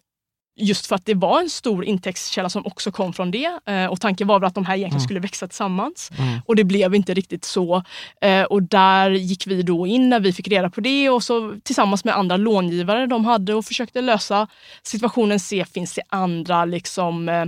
[0.56, 3.60] Just för att det var en stor intäktskälla som också kom från det.
[3.66, 5.06] Eh, och tanken var väl att de här egentligen mm.
[5.06, 6.12] skulle växa tillsammans.
[6.18, 6.40] Mm.
[6.46, 7.84] Och det blev inte riktigt så.
[8.22, 11.56] Eh, och där gick vi då in när vi fick reda på det och så
[11.64, 14.48] tillsammans med andra långivare de hade och försökte lösa
[14.84, 17.46] situationen, se finns det andra liksom eh,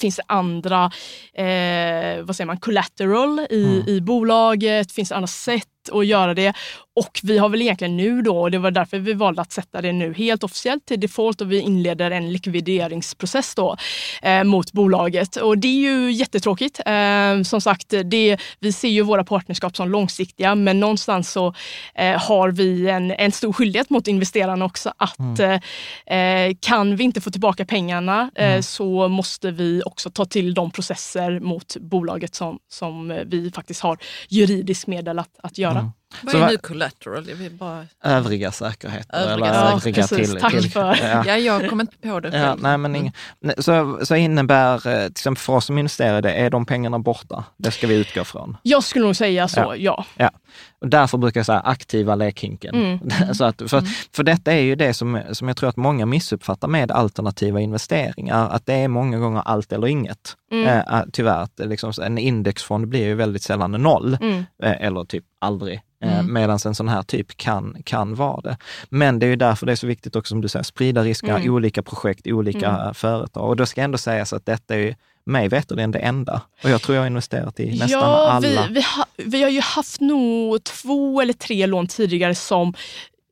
[0.00, 0.84] Finns det andra
[1.34, 3.88] eh, vad säger man, collateral i, mm.
[3.88, 4.92] i bolaget?
[4.92, 6.54] Finns det andra sätt att göra det?
[6.96, 9.82] Och vi har väl egentligen nu då, och det var därför vi valde att sätta
[9.82, 13.76] det nu helt officiellt till default och vi inleder en likvideringsprocess då
[14.22, 15.36] eh, mot bolaget.
[15.36, 16.80] Och det är ju jättetråkigt.
[16.86, 21.54] Eh, som sagt, det, vi ser ju våra partnerskap som långsiktiga men någonstans så
[21.94, 25.60] eh, har vi en, en stor skyldighet mot investerarna också att mm.
[26.06, 28.62] Eh, eh, kan vi inte få tillbaka pengarna eh, mm.
[28.62, 33.98] så måste vi också ta till de processer mot bolaget som, som vi faktiskt har
[34.28, 35.73] juridiskt medel att, att göra.
[35.74, 35.92] Mm.
[36.22, 37.24] Vad är nu collateral?
[37.24, 37.86] Vill bara...
[38.04, 39.18] Övriga säkerheter.
[39.18, 40.30] Övriga, eller ja, övriga precis.
[40.30, 40.98] till, Tack till, för.
[41.02, 41.24] Ja.
[41.26, 42.44] ja, jag kommer inte på det själv.
[42.44, 43.12] Ja, nej, men inga,
[43.58, 46.98] så, så innebär, eh, till exempel för oss som investerar i det, är de pengarna
[46.98, 47.44] borta?
[47.56, 48.56] Det ska vi utgå från.
[48.62, 49.76] Jag skulle nog säga så, ja.
[49.76, 50.04] ja.
[50.16, 50.30] ja.
[50.84, 52.74] Och därför brukar jag säga aktiva lekhinken.
[52.74, 53.34] Mm.
[53.34, 53.90] så att, för, mm.
[54.12, 58.48] för detta är ju det som, som jag tror att många missuppfattar med alternativa investeringar,
[58.48, 60.36] att det är många gånger allt eller inget.
[60.52, 60.66] Mm.
[60.66, 64.44] Eh, tyvärr, liksom, en indexfond blir ju väldigt sällan noll, mm.
[64.62, 65.80] eh, eller typ aldrig.
[66.04, 66.32] Eh, mm.
[66.32, 68.56] Medan en sån här typ kan, kan vara det.
[68.88, 71.28] Men det är ju därför det är så viktigt också, som du säger, sprida risker,
[71.28, 71.54] mm.
[71.54, 72.94] olika projekt, olika mm.
[72.94, 73.48] företag.
[73.48, 74.94] Och då ska ändå sägas att detta är ju
[75.24, 76.42] mig veterligen det enda.
[76.62, 78.66] Och jag tror jag har investerat i nästan ja, alla.
[78.68, 82.74] Vi, vi, ha, vi har ju haft nog två eller tre lån tidigare som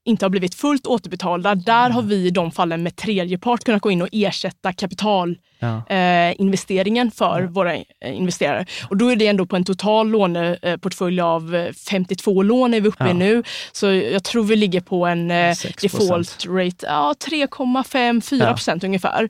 [0.04, 1.54] inte har blivit fullt återbetalda.
[1.54, 7.12] Där har vi i de fallen med tredjepart kunnat gå in och ersätta kapitalinvesteringen ja.
[7.12, 7.48] eh, för ja.
[7.48, 8.66] våra eh, investerare.
[8.88, 12.88] Och då är det ändå på en total låneportfölj av 52 eh, lån är vi
[12.88, 13.10] uppe ja.
[13.10, 13.42] i nu.
[13.72, 19.28] Så jag tror vi ligger på en eh, default rate ja, 3,5-4 procent ungefär.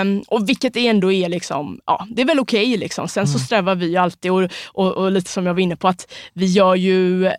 [0.00, 2.66] Um, och vilket ändå är liksom, ja, det är väl okej.
[2.66, 3.08] Okay, liksom.
[3.08, 3.32] Sen mm.
[3.32, 6.46] så strävar vi alltid och, och, och lite som jag var inne på att vi
[6.46, 7.30] gör ju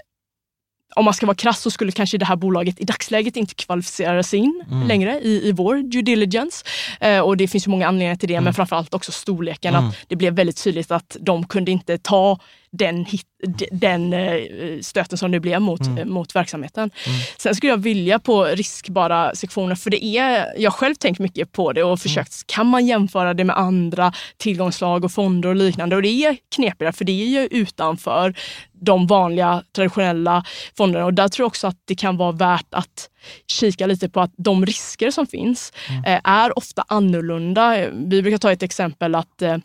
[0.97, 4.23] om man ska vara krass så skulle kanske det här bolaget i dagsläget inte kvalificera
[4.23, 4.87] sig in mm.
[4.87, 6.65] längre i, i vår due diligence.
[6.99, 8.43] Eh, och det finns ju många anledningar till det, mm.
[8.43, 9.75] men framförallt också storleken.
[9.75, 9.89] Mm.
[9.89, 12.39] Att det blev väldigt tydligt att de kunde inte ta
[12.77, 13.25] den, hit,
[13.71, 14.41] den eh,
[14.81, 16.09] stöten som det blev mot, mm.
[16.09, 16.91] Mot verksamheten.
[17.05, 17.19] Mm.
[17.37, 21.73] Sen skulle jag vilja på riskbara sektioner, för det är, jag själv tänkt mycket på
[21.73, 22.43] det och försökt, mm.
[22.45, 25.95] kan man jämföra det med andra tillgångslag och fonder och liknande?
[25.95, 28.35] Och det är knepigare för det är ju utanför
[28.81, 30.45] de vanliga traditionella
[30.77, 31.05] fonderna.
[31.05, 33.09] Och där tror jag också att det kan vara värt att
[33.47, 36.03] kika lite på att de risker som finns mm.
[36.03, 37.89] eh, är ofta annorlunda.
[37.93, 39.57] Vi brukar ta ett exempel att eh,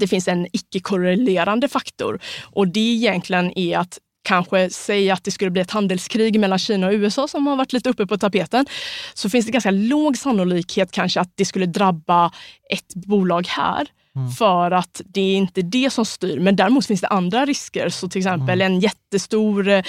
[0.00, 5.50] det finns en icke-korrelerande faktor och det egentligen är att kanske säga att det skulle
[5.50, 8.66] bli ett handelskrig mellan Kina och USA som har varit lite uppe på tapeten,
[9.14, 12.32] så finns det ganska låg sannolikhet kanske att det skulle drabba
[12.70, 13.86] ett bolag här.
[14.16, 14.30] Mm.
[14.30, 16.40] För att det är inte det som styr.
[16.40, 17.88] Men däremot finns det andra risker.
[17.88, 18.72] Så till exempel mm.
[18.72, 19.82] en jättestor eh,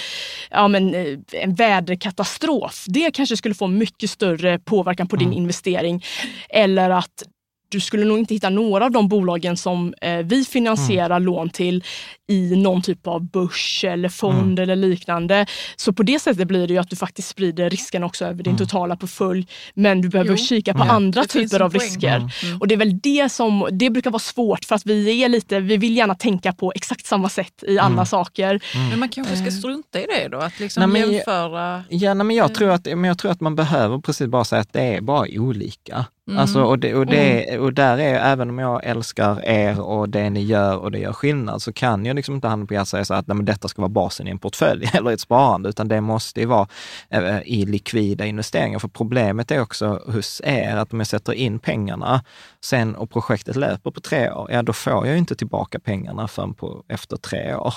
[0.50, 2.86] ja, men, eh, en väderkatastrof.
[2.88, 5.30] Det kanske skulle få mycket större påverkan på mm.
[5.30, 6.04] din investering.
[6.50, 7.24] Eller att
[7.72, 11.24] du skulle nog inte hitta några av de bolagen som eh, vi finansierar mm.
[11.24, 11.84] lån till
[12.32, 14.64] i någon typ av börs eller fond mm.
[14.64, 15.46] eller liknande.
[15.76, 18.52] Så på det sättet blir det ju att du faktiskt sprider risken också över din
[18.52, 18.58] mm.
[18.58, 19.48] totala portfölj.
[19.74, 20.38] Men du behöver jo.
[20.38, 22.16] kika på andra typer av risker.
[22.16, 22.30] Mm.
[22.44, 22.58] Mm.
[22.58, 25.60] Och det är väl det som, det brukar vara svårt för att vi är lite,
[25.60, 28.06] vi vill gärna tänka på exakt samma sätt i alla mm.
[28.06, 28.60] saker.
[28.90, 29.52] Men man kanske ska eh.
[29.52, 30.38] strunta i det då?
[30.38, 31.84] Att liksom nej, jämföra?
[31.90, 34.62] Ja, nej, men jag, tror att, men jag tror att man behöver precis bara säga
[34.62, 36.06] att det är bara olika.
[36.32, 36.42] Mm.
[36.42, 37.62] Alltså, och, det, och, det, mm.
[37.62, 41.14] och där är, även om jag älskar er och det ni gör och det gör
[41.14, 43.68] skillnad, så kan jag liksom inte handen på hjärtat säga så att nej, men detta
[43.68, 46.68] ska vara basen i en portfölj eller ett sparande, utan det måste ju vara
[47.10, 48.80] äh, i likvida investeringar.
[48.80, 52.24] För problemet är också hos er att om jag sätter in pengarna
[52.62, 56.54] sen och projektet löper på tre år, ja då får jag inte tillbaka pengarna förrän
[56.54, 57.74] på, efter tre år.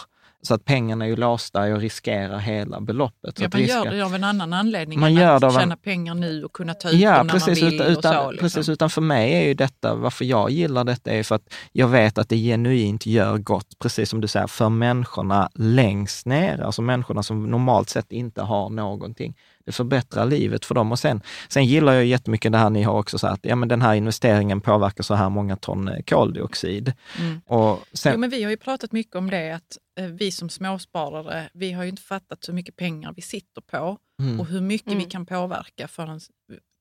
[0.47, 3.41] Så att pengarna är ju låsta och riskerar hela beloppet.
[3.41, 3.77] Ja, man riska...
[3.77, 5.79] gör det av en annan anledning man gör det att tjäna en...
[5.79, 7.81] pengar nu och kunna ta ut ja, dem när precis, man vill.
[7.81, 8.47] Utan, utan, så, liksom.
[8.47, 11.89] Precis, utan för mig är ju detta, varför jag gillar detta är för att jag
[11.89, 16.83] vet att det genuint gör gott, precis som du säger, för människorna längst ner, alltså
[16.83, 19.35] människorna som normalt sett inte har någonting
[19.67, 20.93] det förbättrar livet för dem.
[20.93, 23.83] Och sen, sen gillar jag jättemycket det här ni har också sagt, ja men den
[23.83, 26.93] här investeringen påverkar så här många ton eh, koldioxid.
[27.19, 27.41] Mm.
[27.47, 30.49] Och sen, jo, men vi har ju pratat mycket om det, att eh, vi som
[30.49, 34.41] småsparare, vi har ju inte fattat hur mycket pengar vi sitter på mm.
[34.41, 34.99] och hur mycket mm.
[34.99, 36.21] vi kan påverka förrän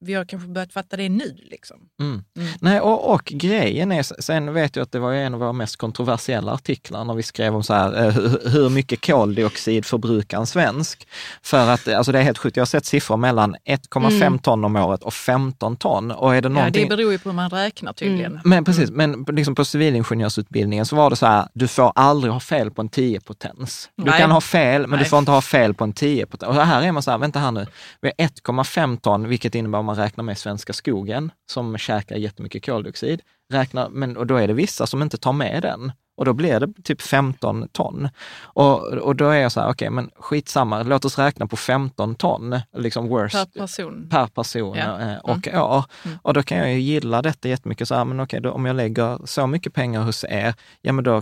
[0.04, 1.36] vi har kanske börjat fatta det nu.
[1.52, 1.78] Liksom.
[2.00, 2.24] Mm.
[2.38, 2.50] Mm.
[2.62, 5.76] Nej, och, och, grejen är, sen vet jag att det var en av våra mest
[5.76, 8.14] kontroversiella artiklar när vi skrev om så här, eh,
[8.52, 11.08] hur mycket koldioxid förbrukar en svensk?
[11.42, 14.40] För att alltså det är helt sjukt, jag har sett siffror mellan 1,5 mm.
[14.40, 16.12] ton om året och 15 ton.
[16.12, 16.84] Och är det, någonting...
[16.84, 18.32] ja, det beror ju på hur man räknar tydligen.
[18.32, 18.42] Mm.
[18.44, 22.40] Men precis, men liksom på civilingenjörsutbildningen så var det så här, du får aldrig ha
[22.40, 23.90] fel på en 10-potens.
[23.96, 24.20] Du Nej.
[24.20, 25.00] kan ha fel, men Nej.
[25.00, 26.48] du får inte ha fel på en 10-potens.
[26.48, 27.68] Och här är man så här, vänta här nu,
[28.02, 33.22] vi har 1,5 ton, vilket innebär man räknar med svenska skogen som käkar jättemycket koldioxid.
[33.54, 35.92] Räknar, men, och då är det vissa som inte tar med den.
[36.18, 38.10] Och då blir det typ 15 ton.
[38.42, 41.58] Och, och då är jag så här, okej, okay, men skitsamma, låt oss räkna på
[41.58, 43.36] 15 ton, liksom worst.
[43.36, 44.08] Per person.
[44.10, 45.02] Per person ja.
[45.02, 45.62] Eh, och mm.
[45.62, 45.86] år.
[46.06, 46.18] Mm.
[46.22, 48.76] Och då kan jag ju gilla detta jättemycket, så här, men okej, okay, om jag
[48.76, 51.22] lägger så mycket pengar hos er, ja men då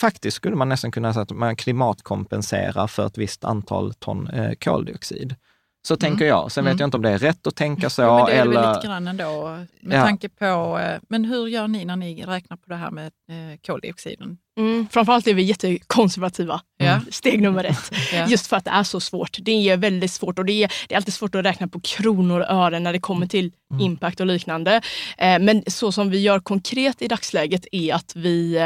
[0.00, 4.52] faktiskt skulle man nästan kunna säga att man klimatkompenserar för ett visst antal ton eh,
[4.52, 5.36] koldioxid.
[5.82, 5.98] Så mm.
[5.98, 6.52] tänker jag.
[6.52, 6.80] Sen vet mm.
[6.80, 8.02] jag inte om det är rätt att tänka så.
[8.02, 8.60] men det är eller...
[8.60, 9.58] väl lite grann ändå.
[9.80, 10.04] Med ja.
[10.04, 13.58] tanke på, eh, men hur gör ni när ni räknar på det här med eh,
[13.66, 14.38] koldioxiden?
[14.58, 16.60] Mm, framförallt är vi jättekonservativa.
[16.80, 17.00] Mm.
[17.10, 17.92] Steg nummer ett.
[18.12, 18.26] ja.
[18.26, 19.38] Just för att det är så svårt.
[19.40, 22.40] Det är väldigt svårt och det är, det är alltid svårt att räkna på kronor
[22.40, 23.80] och ören när det kommer till mm.
[23.82, 24.82] impact och liknande.
[25.18, 28.58] Eh, men så som vi gör konkret i dagsläget är att vi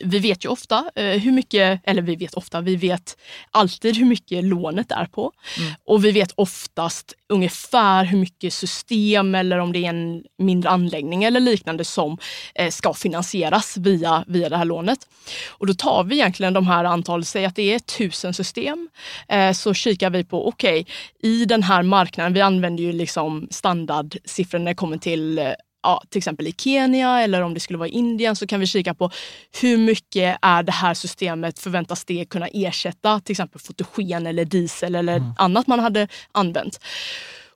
[0.00, 3.16] vi vet ju ofta eh, hur mycket, eller vi vet ofta, vi vet
[3.50, 5.32] alltid hur mycket lånet är på.
[5.58, 5.72] Mm.
[5.86, 11.24] Och vi vet oftast ungefär hur mycket system eller om det är en mindre anläggning
[11.24, 12.18] eller liknande som
[12.54, 14.98] eh, ska finansieras via, via det här lånet.
[15.48, 18.88] Och då tar vi egentligen de här antalet, säg att det är tusen system,
[19.28, 20.94] eh, så kikar vi på, okej, okay,
[21.32, 26.18] i den här marknaden, vi använder ju liksom standardsiffror när det kommer till ja, till
[26.18, 29.10] exempel i Kenya eller om det skulle vara i Indien så kan vi kika på
[29.60, 34.94] hur mycket är det här systemet förväntas det kunna ersätta till exempel fotogen eller diesel
[34.94, 35.34] eller mm.
[35.38, 36.80] annat man hade använt.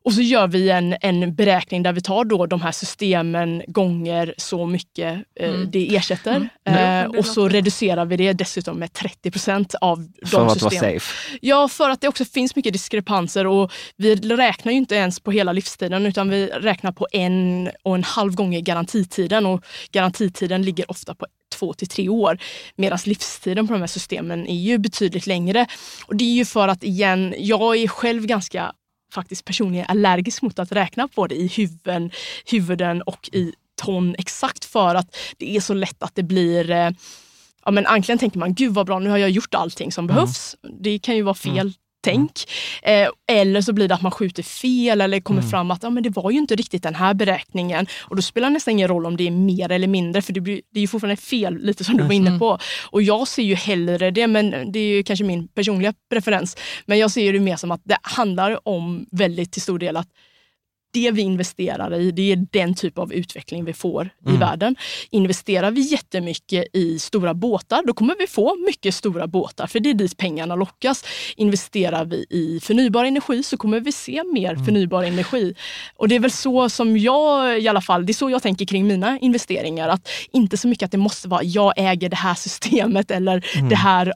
[0.07, 4.35] Och så gör vi en, en beräkning där vi tar då de här systemen gånger
[4.37, 5.71] så mycket eh, mm.
[5.71, 6.49] det ersätter.
[6.65, 7.05] Mm.
[7.05, 10.49] Eh, och så reducerar vi det dessutom med 30 procent av de systemen.
[10.49, 11.39] För att vara safe?
[11.41, 15.31] Ja, för att det också finns mycket diskrepanser och vi räknar ju inte ens på
[15.31, 20.91] hela livstiden utan vi räknar på en och en halv gånger garantitiden och garantitiden ligger
[20.91, 22.39] ofta på två till tre år.
[22.77, 25.67] Medan livstiden på de här systemen är ju betydligt längre.
[26.07, 28.73] Och det är ju för att igen, jag är själv ganska
[29.17, 32.11] faktiskt personligen allergisk mot att räkna på det i huvuden,
[32.51, 33.53] huvuden och i
[33.83, 36.91] ton exakt för att det är så lätt att det blir eh,
[37.65, 40.15] ja, men egentligen tänker man, gud vad bra, nu har jag gjort allting som mm.
[40.15, 40.57] behövs.
[40.81, 41.73] Det kan ju vara fel mm
[42.07, 42.33] tänk.
[42.83, 45.51] Eh, eller så blir det att man skjuter fel eller kommer mm.
[45.51, 47.87] fram att ja, men det var ju inte riktigt den här beräkningen.
[48.01, 50.41] Och då spelar det nästan ingen roll om det är mer eller mindre för det,
[50.41, 52.39] blir, det är ju fortfarande fel, lite som du var inne mm.
[52.39, 52.59] på.
[52.91, 56.57] Och jag ser ju hellre det, men det är ju kanske min personliga preferens.
[56.87, 60.09] Men jag ser det mer som att det handlar om väldigt till stor del att
[60.97, 64.35] det vi investerar i, det är den typ av utveckling vi får mm.
[64.35, 64.77] i världen.
[65.11, 69.91] Investerar vi jättemycket i stora båtar, då kommer vi få mycket stora båtar, för det
[69.91, 71.05] är dit pengarna lockas.
[71.37, 74.65] Investerar vi i förnybar energi så kommer vi se mer mm.
[74.65, 75.55] förnybar energi.
[75.97, 78.65] Och det är väl så som jag i alla fall, det är så jag tänker
[78.65, 79.89] kring mina investeringar.
[79.89, 83.69] Att inte så mycket att det måste vara, jag äger det här systemet eller mm.
[83.69, 84.13] det, här,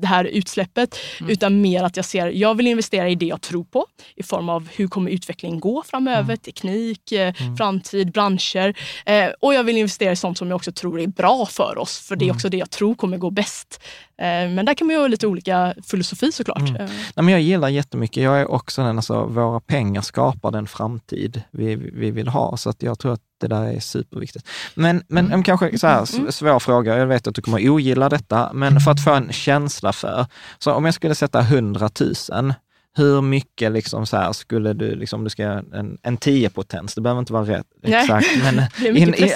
[0.00, 1.32] det här utsläppet, mm.
[1.32, 3.86] utan mer att jag ser, jag vill investera i det jag tror på
[4.16, 6.38] i form av hur kommer utvecklingen gå framöver framöver, mm.
[6.38, 7.56] teknik, eh, mm.
[7.56, 8.74] framtid, branscher.
[9.06, 11.98] Eh, och jag vill investera i sånt som jag också tror är bra för oss,
[11.98, 12.36] för det är mm.
[12.36, 13.80] också det jag tror kommer gå bäst.
[14.18, 16.58] Eh, men där kan man ju ha lite olika filosofi såklart.
[16.68, 16.72] Mm.
[16.74, 21.42] Nej, men jag gillar jättemycket, jag är också den, alltså, våra pengar skapar den framtid
[21.50, 24.48] vi, vi vill ha, så att jag tror att det där är superviktigt.
[24.74, 25.42] Men, men mm.
[25.42, 26.32] kanske så här, mm.
[26.32, 29.92] svår fråga, jag vet att du kommer ogilla detta, men för att få en känsla
[29.92, 30.26] för,
[30.58, 31.90] så om jag skulle sätta 100
[32.30, 32.54] 000
[32.96, 37.20] hur mycket liksom så här skulle du, liksom, du ska en, en 10-potens, det behöver
[37.20, 38.28] inte vara rätt exakt.
[38.42, 39.30] Men, in, in,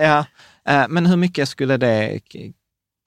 [0.00, 0.24] ja,
[0.68, 2.20] äh, men hur mycket skulle det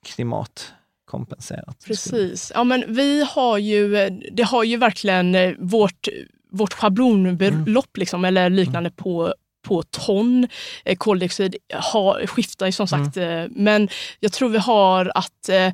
[0.06, 1.84] klimatkompenserat?
[1.86, 2.52] Precis.
[2.54, 6.08] Ja, men vi har ju, det har ju verkligen eh, vårt,
[6.50, 8.00] vårt schablonbelopp mm.
[8.00, 8.96] liksom, eller liknande mm.
[8.96, 10.48] på på ton
[10.84, 13.16] eh, koldioxid har, skiftar ju som sagt.
[13.16, 13.52] Mm.
[13.56, 13.88] Men
[14.20, 15.72] jag tror vi har att eh,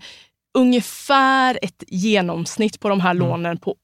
[0.59, 3.29] ungefär ett genomsnitt på de här mm.
[3.29, 3.77] lånen på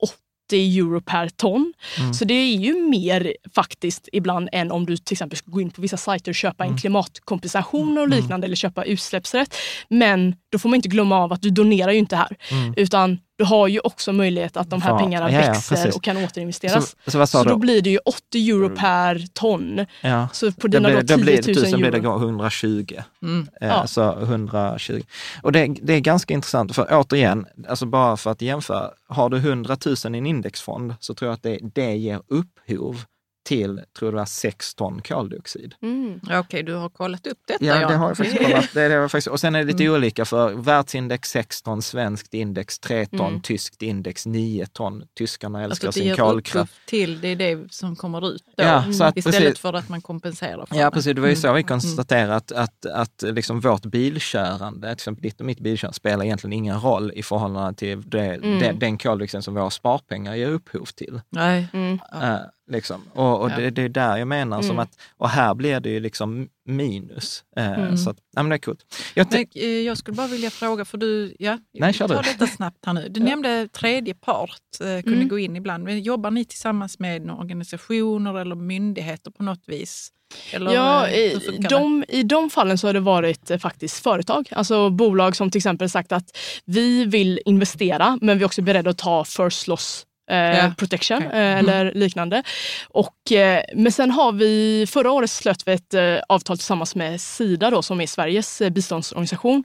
[0.53, 1.73] 80 euro per ton.
[1.99, 2.15] Mm.
[2.15, 5.71] Så det är ju mer faktiskt ibland än om du till exempel ska gå in
[5.71, 6.75] på vissa sajter och köpa mm.
[6.75, 8.19] en klimatkompensation och mm.
[8.19, 9.57] liknande eller köpa utsläppsrätt.
[9.89, 12.37] Men då får man inte glömma av att du donerar ju inte här.
[12.51, 12.75] Mm.
[12.77, 15.97] Utan du har ju också möjlighet att de här pengarna ja, ja, växer precis.
[15.97, 16.97] och kan återinvesteras.
[17.07, 19.87] Så, så, så då blir det ju 80 euro per ton.
[20.01, 20.29] Ja.
[20.33, 21.79] Så på dina det blir, då 10 000 euro.
[21.79, 22.97] blir det 120.
[23.23, 23.49] Mm.
[23.61, 23.87] Eh, ja.
[23.87, 25.03] Så 120.
[25.43, 29.37] Och det, det, är ganska intressant, för återigen, alltså bara för att jämföra, har du
[29.37, 33.05] 100 000 i en indexfond så tror jag att det, det ger upphov
[33.45, 35.75] till, tror jag det var, 6 ton koldioxid.
[35.83, 36.21] Mm.
[36.23, 37.65] Okej, okay, du har kollat upp detta.
[37.65, 38.69] Ja, det har jag faktiskt kollat.
[38.75, 39.95] Det, det faktiskt, och sen är det lite mm.
[39.95, 43.43] olika för världsindex 6 ton, svenskt index 3 ton, mm.
[43.43, 45.05] tyskt index 9 ton.
[45.19, 46.87] Tyskarna älskar alltså, sin kolkraft.
[46.87, 49.89] till, det är det som kommer ut då, ja, så att, istället precis, för att
[49.89, 50.91] man kompenserar för Ja, det.
[50.91, 51.15] precis.
[51.15, 51.65] Det var ju så vi mm.
[51.65, 56.53] konstaterade att, att, att liksom vårt bilkörande, till exempel ditt och mitt bilkörande, spelar egentligen
[56.53, 58.59] ingen roll i förhållande till det, mm.
[58.59, 61.21] den, den koldioxiden som våra sparpengar ger upphov till.
[61.31, 61.69] Nej.
[61.73, 61.93] Mm.
[61.93, 62.37] Uh,
[62.71, 63.03] Liksom.
[63.13, 63.57] Och, och ja.
[63.57, 64.69] det, det, är där jag menar, mm.
[64.69, 67.45] som att, och här blir det ju liksom minus.
[67.57, 67.97] Eh, mm.
[67.97, 68.97] Så att, ja, men det är coolt.
[69.15, 72.47] Jag, men, eh, jag skulle bara vilja fråga, för du, ja, Nej, kör ta detta
[72.47, 73.09] snabbt här nu.
[73.09, 73.27] Du ja.
[73.27, 75.29] nämnde tredje part eh, kunde mm.
[75.29, 75.85] gå in ibland.
[75.85, 80.13] Men jobbar ni tillsammans med organisationer eller myndigheter på något vis?
[80.53, 84.49] Eller ja, i de, i de fallen så har det varit eh, faktiskt företag.
[84.53, 88.91] Alltså bolag som till exempel sagt att vi vill investera men vi är också beredda
[88.91, 90.75] att ta first loss yeah.
[90.75, 91.41] protection okay.
[91.41, 91.69] Eh, mm.
[91.69, 92.43] eller liknande.
[92.89, 97.21] Och, eh, men sen har vi, förra året slöt vi ett eh, avtal tillsammans med
[97.21, 99.65] Sida då, som är Sveriges biståndsorganisation.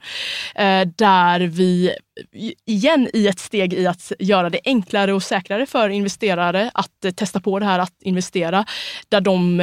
[0.96, 1.92] Där vi
[2.66, 7.40] igen i ett steg i att göra det enklare och säkrare för investerare att testa
[7.40, 8.66] på det här att investera.
[9.10, 9.62] Där de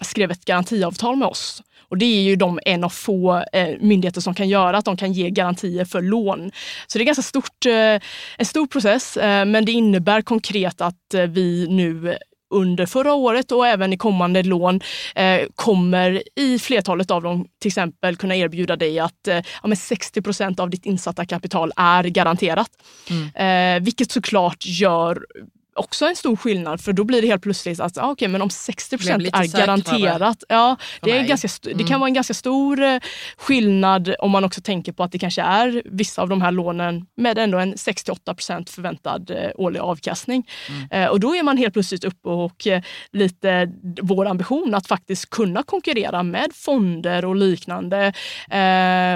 [0.00, 1.62] skrev ett garantiavtal med oss
[1.92, 4.96] och det är ju de en av få eh, myndigheter som kan göra att de
[4.96, 6.52] kan ge garantier för lån.
[6.86, 8.00] Så det är ganska stort, eh,
[8.38, 12.16] en stor process, eh, men det innebär konkret att vi nu
[12.50, 14.80] under förra året och även i kommande lån
[15.14, 20.22] eh, kommer i flertalet av dem till exempel kunna erbjuda dig att eh, ja, 60
[20.22, 22.70] procent av ditt insatta kapital är garanterat.
[23.10, 23.76] Mm.
[23.78, 25.26] Eh, vilket såklart gör
[25.74, 28.50] också en stor skillnad för då blir det helt plötsligt att ah, okay, men om
[28.50, 30.44] 60 procent är garanterat.
[30.48, 31.78] Ja, det, är ganska, mm.
[31.78, 32.98] det kan vara en ganska stor eh,
[33.36, 37.06] skillnad om man också tänker på att det kanske är vissa av de här lånen
[37.16, 40.48] med ändå en 68 procent förväntad eh, årlig avkastning.
[40.68, 41.04] Mm.
[41.04, 42.66] Eh, och då är man helt plötsligt uppe och
[43.12, 48.12] lite vår ambition att faktiskt kunna konkurrera med fonder och liknande.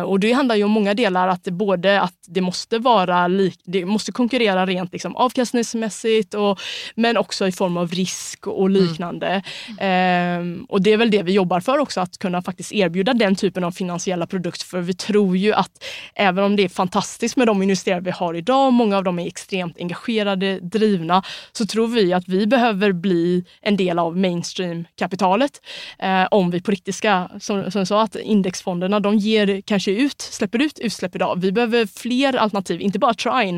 [0.07, 3.29] Och det handlar ju om många delar, att både att det måste vara
[3.65, 6.61] det måste konkurrera rent liksom, avkastningsmässigt och och,
[6.94, 8.82] men också i form av risk och mm.
[8.82, 9.42] liknande.
[9.78, 10.59] Mm.
[10.59, 13.36] Eh, och det är väl det vi jobbar för också, att kunna faktiskt erbjuda den
[13.36, 14.66] typen av finansiella produkter.
[14.66, 15.84] För vi tror ju att
[16.14, 19.26] även om det är fantastiskt med de investerare vi har idag, många av dem är
[19.26, 21.22] extremt engagerade, drivna,
[21.53, 25.61] så tror vi att vi behöver bli en del av mainstream-kapitalet.
[25.99, 29.90] Eh, om vi på riktigt ska, som, som jag sa, att indexfonderna de ger kanske
[29.90, 31.40] ut, släpper ut utsläpp idag.
[31.40, 33.57] Vi behöver fler alternativ, inte bara Trine,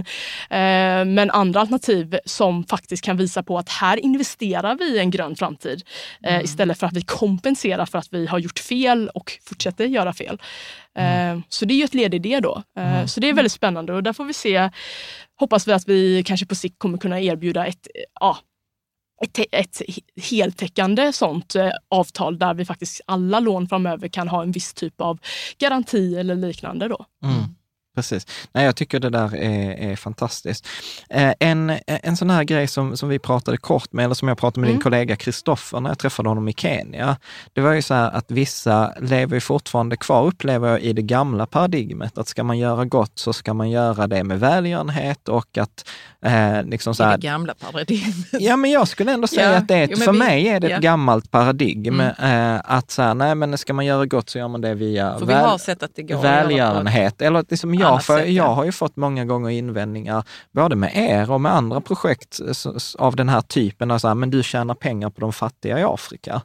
[0.50, 5.10] eh, men andra alternativ som faktiskt kan visa på att här investerar vi i en
[5.10, 5.82] grön framtid
[6.22, 6.44] eh, mm.
[6.44, 10.42] istället för att vi kompenserar för att vi har gjort fel och fortsätter göra fel.
[10.94, 11.36] Mm.
[11.36, 12.62] Eh, så det är ju ett led i det då.
[12.78, 13.08] Eh, mm.
[13.08, 14.70] Så det är väldigt spännande och där får vi se,
[15.38, 17.88] hoppas vi att vi kanske på sikt kommer kunna erbjuda ett,
[18.20, 18.38] ja,
[19.24, 19.82] ett, ett
[20.30, 21.56] heltäckande sånt
[21.90, 25.18] avtal där vi faktiskt alla lån framöver kan ha en viss typ av
[25.58, 26.88] garanti eller liknande.
[26.88, 27.04] Då.
[27.24, 27.54] Mm.
[27.98, 28.26] Precis.
[28.52, 30.66] Nej, jag tycker det där är, är fantastiskt.
[31.10, 34.38] Eh, en, en sån här grej som, som vi pratade kort med, eller som jag
[34.38, 34.76] pratade med mm.
[34.76, 37.16] din kollega Kristoffer när jag träffade honom i Kenya,
[37.52, 41.46] det var ju så här att vissa lever fortfarande kvar, upplever jag, i det gamla
[41.46, 45.84] paradigmet, att ska man göra gott så ska man göra det med välgörenhet och att
[46.22, 48.26] Eh, liksom så här, I det gamla paradigmet.
[48.32, 50.48] Ja, men jag skulle ändå säga ja, att det är ett, jo, för vi, mig
[50.48, 50.76] är det ja.
[50.76, 52.00] ett gammalt paradigm.
[52.00, 52.54] Mm.
[52.54, 55.18] Eh, att så här, nej men ska man göra gott så gör man det via
[55.18, 57.22] för väl, vi har sett att det går välgörenhet.
[57.22, 61.30] Eller liksom jag, för, sätt, jag har ju fått många gånger invändningar, både med er
[61.30, 62.40] och med andra projekt
[62.98, 66.42] av den här typen, alltså, men du tjänar pengar på de fattiga i Afrika.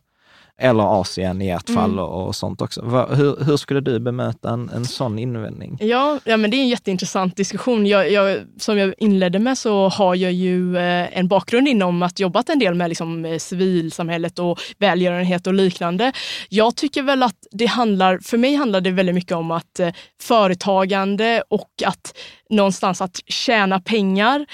[0.62, 2.06] Eller Asien i ert fall mm.
[2.06, 2.82] och, sånt också.
[3.16, 5.78] Hur, hur, skulle du bemöta en, en sån invändning?
[5.82, 7.86] Ja, ja men det är en jätteintressant diskussion.
[7.86, 12.20] Jag, jag, som jag inledde med så har jag ju eh, en bakgrund inom att
[12.20, 16.12] jobbat en del med liksom, eh, civilsamhället och välgörenhet och liknande.
[16.50, 19.90] Jag tycker väl att det handlar, för mig handlar det väldigt mycket om att eh,
[20.22, 22.18] företagande och att
[22.50, 24.46] någonstans att tjäna pengar.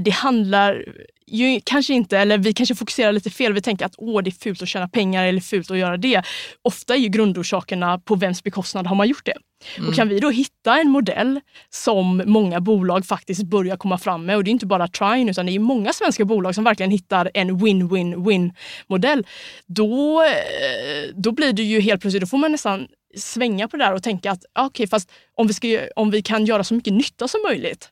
[0.00, 0.84] Det handlar
[1.30, 3.52] ju kanske inte, eller vi kanske fokuserar lite fel.
[3.52, 6.22] Vi tänker att Åh, det är fult att tjäna pengar eller fult att göra det.
[6.62, 9.36] Ofta är ju grundorsakerna på vems bekostnad har man gjort det.
[9.76, 9.88] Mm.
[9.88, 14.36] Och kan vi då hitta en modell som många bolag faktiskt börjar komma fram med,
[14.36, 17.30] och det är inte bara Trine utan det är många svenska bolag som verkligen hittar
[17.34, 18.54] en win-win-win
[18.86, 19.26] modell.
[19.66, 23.84] Då, eh, då blir det ju helt plötsligt, då får man nästan svänga på det
[23.84, 26.74] där och tänka att okej, okay, fast om vi, ska, om vi kan göra så
[26.74, 27.88] mycket nytta som möjligt,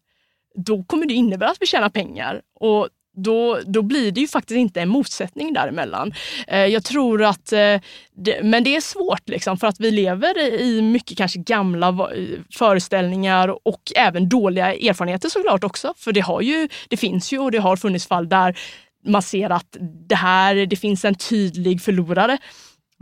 [0.55, 2.41] då kommer det innebära att vi tjänar pengar.
[2.61, 6.13] Och då, då blir det ju faktiskt inte en motsättning däremellan.
[6.47, 7.81] Eh, jag tror att, eh,
[8.17, 12.11] det, men det är svårt liksom för att vi lever i mycket kanske gamla
[12.53, 15.95] föreställningar och även dåliga erfarenheter såklart också.
[15.97, 18.59] För det, har ju, det finns ju och det har funnits fall där
[19.07, 19.77] man ser att
[20.09, 22.39] det här, det finns en tydlig förlorare.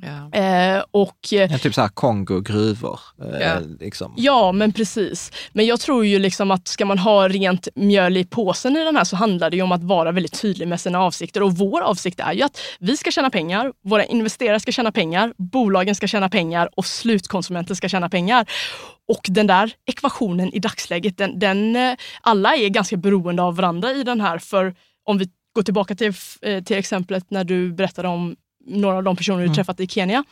[0.03, 0.39] Ja.
[0.39, 3.01] Eh, och, ja, typ såhär Kongo, gruvor.
[3.23, 3.59] Eh, ja.
[3.81, 4.15] Liksom.
[4.17, 5.33] ja, men precis.
[5.53, 8.97] Men jag tror ju liksom att ska man ha rent mjöl i påsen i den
[8.97, 11.43] här så handlar det ju om att vara väldigt tydlig med sina avsikter.
[11.43, 15.35] Och vår avsikt är ju att vi ska tjäna pengar, våra investerare ska tjäna pengar,
[15.39, 18.47] bolagen ska tjäna pengar och slutkonsumenten ska tjäna pengar.
[19.09, 23.93] Och den där ekvationen i dagsläget, den, den, eh, alla är ganska beroende av varandra
[23.93, 24.39] i den här.
[24.39, 24.75] För
[25.05, 26.13] om vi går tillbaka till,
[26.43, 28.37] eh, till exemplet när du berättade om
[28.67, 29.55] några av de personer du mm.
[29.55, 30.25] träffat i Kenya.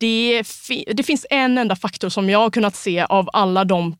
[0.00, 0.42] Det,
[0.86, 3.96] det, finns en enda faktor som jag har kunnat se av alla de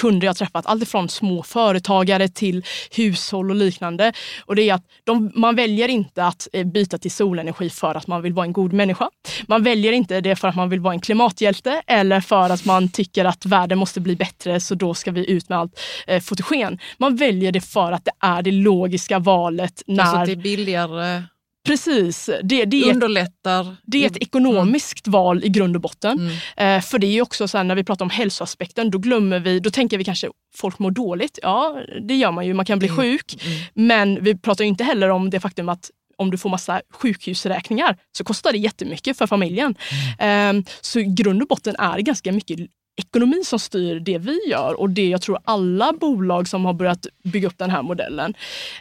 [0.00, 4.12] kunder jag träffat, alltifrån små företagare till hushåll och liknande.
[4.44, 8.06] Och det är att de, man väljer inte att eh, byta till solenergi för att
[8.06, 9.10] man vill vara en god människa.
[9.46, 12.88] Man väljer inte det för att man vill vara en klimathjälte eller för att man
[12.88, 16.78] tycker att världen måste bli bättre så då ska vi ut med allt eh, fotogen.
[16.98, 20.04] Man väljer det för att det är det logiska valet när...
[20.04, 21.22] Alltså det är billigare
[21.66, 22.30] Precis.
[22.42, 23.76] Det, det, Underlättar.
[23.82, 25.12] Det är ett ekonomiskt mm.
[25.12, 26.18] val i grund och botten.
[26.56, 26.78] Mm.
[26.78, 29.60] Eh, för det är också så här, när vi pratar om hälsoaspekten, då glömmer vi,
[29.60, 31.38] då tänker vi kanske folk mår dåligt.
[31.42, 32.96] Ja, det gör man ju, man kan bli mm.
[32.96, 33.44] sjuk.
[33.46, 33.58] Mm.
[33.74, 38.24] Men vi pratar inte heller om det faktum att om du får massa sjukhusräkningar så
[38.24, 39.74] kostar det jättemycket för familjen.
[40.18, 42.60] Eh, så i grund och botten är det ganska mycket
[42.96, 47.06] ekonomi som styr det vi gör och det jag tror alla bolag som har börjat
[47.24, 48.34] bygga upp den här modellen.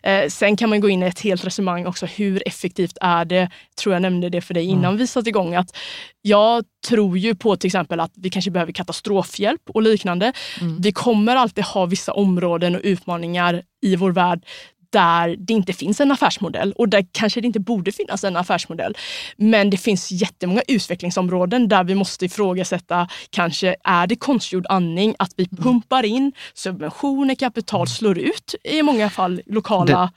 [0.04, 2.06] Eh, sen kan man gå in i ett helt resonemang också.
[2.06, 3.50] Hur effektivt är det?
[3.82, 4.98] tror jag nämnde det för dig innan mm.
[4.98, 5.56] vi satte igång.
[5.56, 5.78] att
[6.22, 10.34] Jag tror ju på till exempel att vi kanske behöver katastrofhjälp och liknande.
[10.62, 10.82] Mm.
[10.82, 14.46] Vi kommer alltid ha vissa områden och utmaningar i vår värld
[14.90, 18.98] där det inte finns en affärsmodell och där kanske det inte borde finnas en affärsmodell.
[19.38, 25.32] Men det finns jättemånga utvecklingsområden där vi måste ifrågasätta, kanske är det konstgjord andning, att
[25.36, 25.64] vi mm.
[25.64, 30.12] pumpar in subventioner, kapital, slår ut i många fall lokala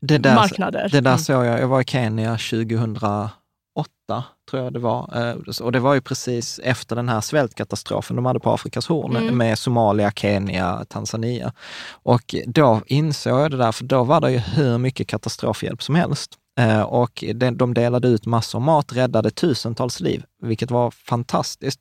[0.00, 0.88] det, det där, marknader.
[0.92, 1.18] Det där mm.
[1.18, 3.30] såg jag, jag var i Kenya 2008
[4.50, 5.30] tror jag det var.
[5.30, 9.16] Eh, och det var ju precis efter den här svältkatastrofen de hade på Afrikas horn
[9.16, 9.38] mm.
[9.38, 11.52] med Somalia, Kenya, Tanzania.
[11.90, 15.94] Och då insåg jag det där, för då var det ju hur mycket katastrofhjälp som
[15.94, 16.30] helst.
[16.58, 21.80] Eh, och de delade ut massor mat, räddade tusentals liv vilket var fantastiskt.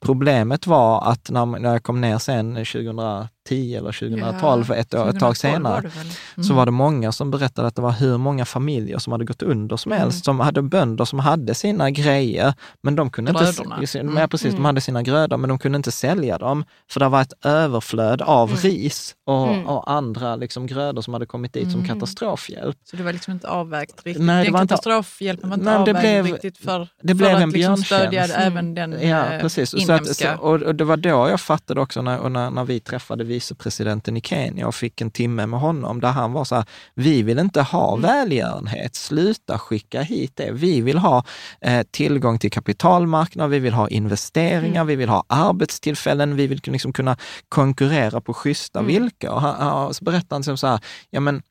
[0.00, 5.20] Problemet var att när, jag kom ner sen 2010 eller 2012, ja, ett, år, ett
[5.20, 5.90] tag senare, var
[6.36, 6.44] mm.
[6.44, 9.42] så var det många som berättade att det var hur många familjer som hade gått
[9.42, 10.02] under som mm.
[10.02, 13.80] helst, som hade bönder som hade sina grejer, men de kunde Grödorna.
[13.80, 13.98] inte...
[13.98, 14.16] Mm.
[14.16, 14.56] Ja, precis, mm.
[14.56, 18.22] de hade sina grödor, men de kunde inte sälja dem, för det var ett överflöd
[18.22, 18.60] av mm.
[18.60, 19.66] ris och, mm.
[19.66, 22.76] och, andra liksom grödor som hade kommit dit som katastrofhjälp.
[22.84, 24.24] Så det var liksom inte avvägt riktigt?
[24.24, 27.50] Nej, det var katastrofhjälpen var inte nej, avvägd blev, riktigt för, det blev för en
[27.50, 29.74] liksom stödja även den ja, eh, precis.
[29.74, 30.14] inhemska.
[30.14, 33.24] Så att, så, och, det var då jag fattade också när, när, när vi träffade
[33.24, 37.22] vicepresidenten i Kenya och fick en timme med honom, där han var så här, vi
[37.22, 38.02] vill inte ha mm.
[38.02, 40.50] välgörenhet, sluta skicka hit det.
[40.52, 41.24] Vi vill ha
[41.60, 44.86] eh, tillgång till kapitalmarknad, vi vill ha investeringar, mm.
[44.86, 47.16] vi vill ha arbetstillfällen, vi vill liksom kunna
[47.48, 48.88] konkurrera på schyssta mm.
[48.88, 49.38] villkor.
[49.38, 50.80] Han, han, så berättade han så här,
[51.10, 51.42] ja men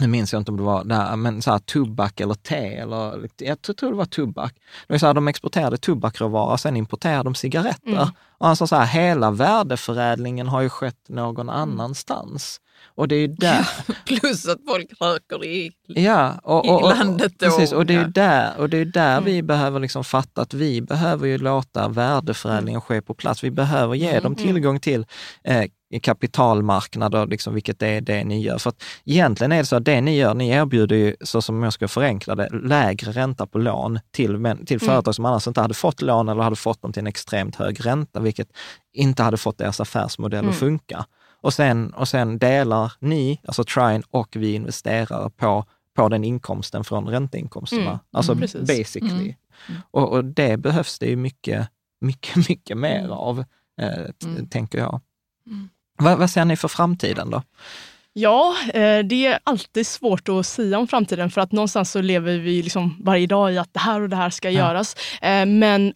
[0.00, 3.28] nu minns jag inte om det var där, men så här, tobak eller te, eller,
[3.36, 4.54] jag tror det var tobak.
[4.86, 7.92] Det var så här, de exporterade tobakråvara, sen importerade de cigaretter.
[7.92, 8.08] Mm.
[8.38, 12.60] Och han sa så här, hela värdeförädlingen har ju skett någon annanstans.
[12.94, 13.68] Och det är där...
[14.06, 17.32] Plus att folk röker i, ja, och, och, och, i landet.
[17.32, 19.24] Och, precis, och det är där, och det är där mm.
[19.24, 23.44] vi behöver liksom fatta att vi behöver ju låta värdeförädlingen ske på plats.
[23.44, 24.22] Vi behöver ge mm.
[24.22, 24.44] dem mm.
[24.44, 25.06] tillgång till
[25.44, 25.64] eh,
[26.00, 28.58] kapitalmarknader, liksom, vilket är det ni gör.
[28.58, 31.62] För att egentligen är det så att det ni gör, ni erbjuder ju, så som
[31.62, 34.28] jag ska förenkla det, lägre ränta på lån till,
[34.66, 34.86] till mm.
[34.86, 37.86] företag som annars inte hade fått lån eller hade fått dem till en extremt hög
[37.86, 38.48] ränta, vilket
[38.92, 40.50] inte hade fått deras affärsmodell mm.
[40.50, 41.06] att funka.
[41.42, 45.64] Och sen, och sen delar ni, alltså Trine och vi investerare på,
[45.96, 47.82] på den inkomsten från ränteinkomsterna.
[47.82, 47.98] Mm.
[48.12, 49.08] Alltså mm, basically.
[49.10, 49.34] Mm.
[49.68, 49.80] mm.
[49.90, 51.68] Och, och, det behövs det ju mycket,
[52.00, 53.10] mycket, mycket mer mm.
[53.10, 53.44] av,
[53.80, 55.00] eh, tänker jag.
[55.98, 57.42] Vad, vad ser ni för framtiden då?
[58.12, 62.38] Ja, eh, det är alltid svårt att säga om framtiden för att någonstans så lever
[62.38, 64.58] vi liksom varje dag i att det här och det här ska ja.
[64.58, 64.96] göras.
[65.22, 65.94] Eh, men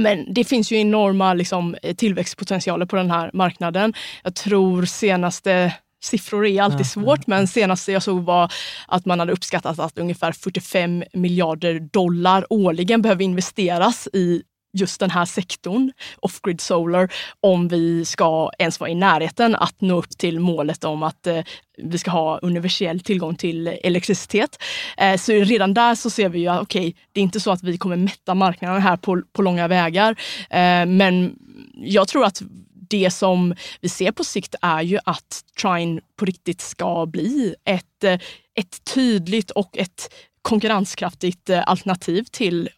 [0.00, 3.94] men det finns ju enorma liksom, tillväxtpotentialer på den här marknaden.
[4.22, 5.74] Jag tror senaste
[6.04, 8.52] siffror är alltid svårt, men senaste jag såg var
[8.88, 14.42] att man hade uppskattat att ungefär 45 miljarder dollar årligen behöver investeras i
[14.74, 19.98] just den här sektorn, off-grid solar, om vi ska ens vara i närheten att nå
[19.98, 21.40] upp till målet om att eh,
[21.76, 24.62] vi ska ha universell tillgång till elektricitet.
[24.96, 27.50] Eh, så redan där så ser vi ju att okej, okay, det är inte så
[27.50, 30.10] att vi kommer mätta marknaden här på, på långa vägar.
[30.50, 31.38] Eh, men
[31.74, 32.42] jag tror att
[32.90, 38.04] det som vi ser på sikt är ju att Trine på riktigt ska bli ett,
[38.04, 38.18] eh,
[38.54, 40.14] ett tydligt och ett
[40.44, 42.68] konkurrenskraftigt eh, alternativ till,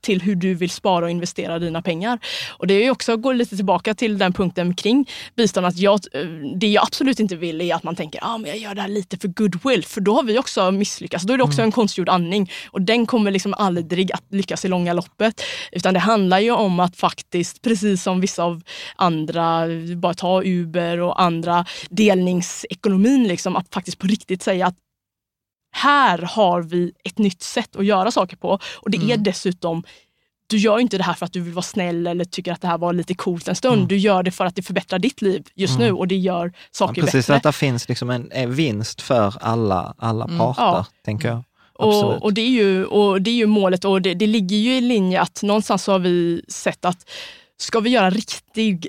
[0.00, 2.18] till hur du vill spara och investera dina pengar.
[2.50, 6.26] Och det är också, går lite tillbaka till den punkten kring bistånd, att jag, eh,
[6.56, 8.88] det jag absolut inte vill är att man tänker att ah, jag gör det här
[8.88, 11.24] lite för goodwill, för då har vi också misslyckats.
[11.24, 11.68] Då är det också mm.
[11.68, 15.42] en konstgjord andning och den kommer liksom aldrig att lyckas i långa loppet.
[15.72, 18.62] Utan det handlar ju om att faktiskt, precis som vissa av
[18.96, 24.76] andra, bara ta Uber och andra delningsekonomin, liksom, att faktiskt på riktigt säga att
[25.72, 28.58] här har vi ett nytt sätt att göra saker på.
[28.76, 29.10] Och det mm.
[29.10, 29.82] är dessutom
[30.46, 32.68] du gör inte det här för att du vill vara snäll eller tycker att det
[32.68, 33.76] här var lite coolt en stund.
[33.76, 33.88] Mm.
[33.88, 35.86] Du gör det för att det förbättrar ditt liv just mm.
[35.86, 37.18] nu och det gör saker ja, precis, bättre.
[37.18, 40.38] Precis, att det finns liksom en, en vinst för alla, alla mm.
[40.38, 40.86] parter, ja.
[41.04, 41.42] tänker jag.
[41.74, 44.76] Och, och, det är ju, och det är ju målet och det, det ligger ju
[44.76, 47.10] i linje att någonstans har vi sett att
[47.56, 48.88] ska vi göra riktig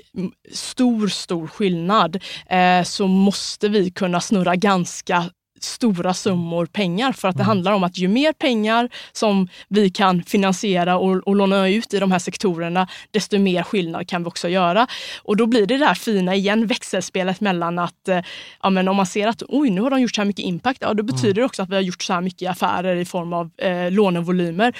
[0.52, 5.24] stor, stor skillnad eh, så måste vi kunna snurra ganska
[5.60, 7.48] stora summor pengar för att det mm.
[7.48, 11.98] handlar om att ju mer pengar som vi kan finansiera och, och låna ut i
[11.98, 14.86] de här sektorerna, desto mer skillnad kan vi också göra.
[15.22, 18.20] Och då blir det det här fina igen, växelspelet mellan att eh,
[18.62, 20.78] ja, men om man ser att oj, nu har de gjort så här mycket impact,
[20.80, 21.06] ja, då mm.
[21.06, 23.90] betyder det också att vi har gjort så här mycket affärer i form av eh,
[23.90, 24.76] lånevolymer.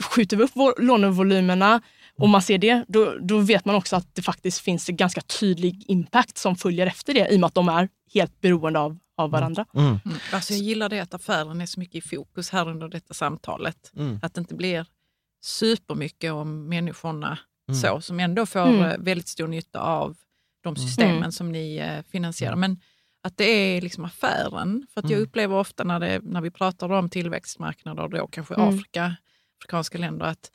[0.00, 1.80] Skjuter vi upp lånevolymerna
[2.18, 5.20] och man ser det, då, då vet man också att det faktiskt finns en ganska
[5.20, 8.98] tydlig impact som följer efter det i och med att de är helt beroende av
[9.16, 9.40] av mm.
[9.40, 9.66] varandra.
[9.74, 9.98] Mm.
[10.04, 10.18] Mm.
[10.32, 13.92] Alltså jag gillar det att affären är så mycket i fokus här under detta samtalet.
[13.96, 14.18] Mm.
[14.22, 14.86] Att det inte blir
[15.42, 17.38] supermycket om människorna
[17.68, 17.80] mm.
[17.80, 18.82] så, som ändå får mm.
[18.82, 20.16] Eh, väldigt stor nytta av
[20.62, 22.56] de systemen som ni eh, finansierar.
[22.56, 22.80] Men
[23.22, 24.86] att det är liksom affären.
[24.94, 29.16] För att jag upplever ofta när, det, när vi pratar om tillväxtmarknader, då kanske Afrika,
[29.60, 30.50] afrikanska länder, att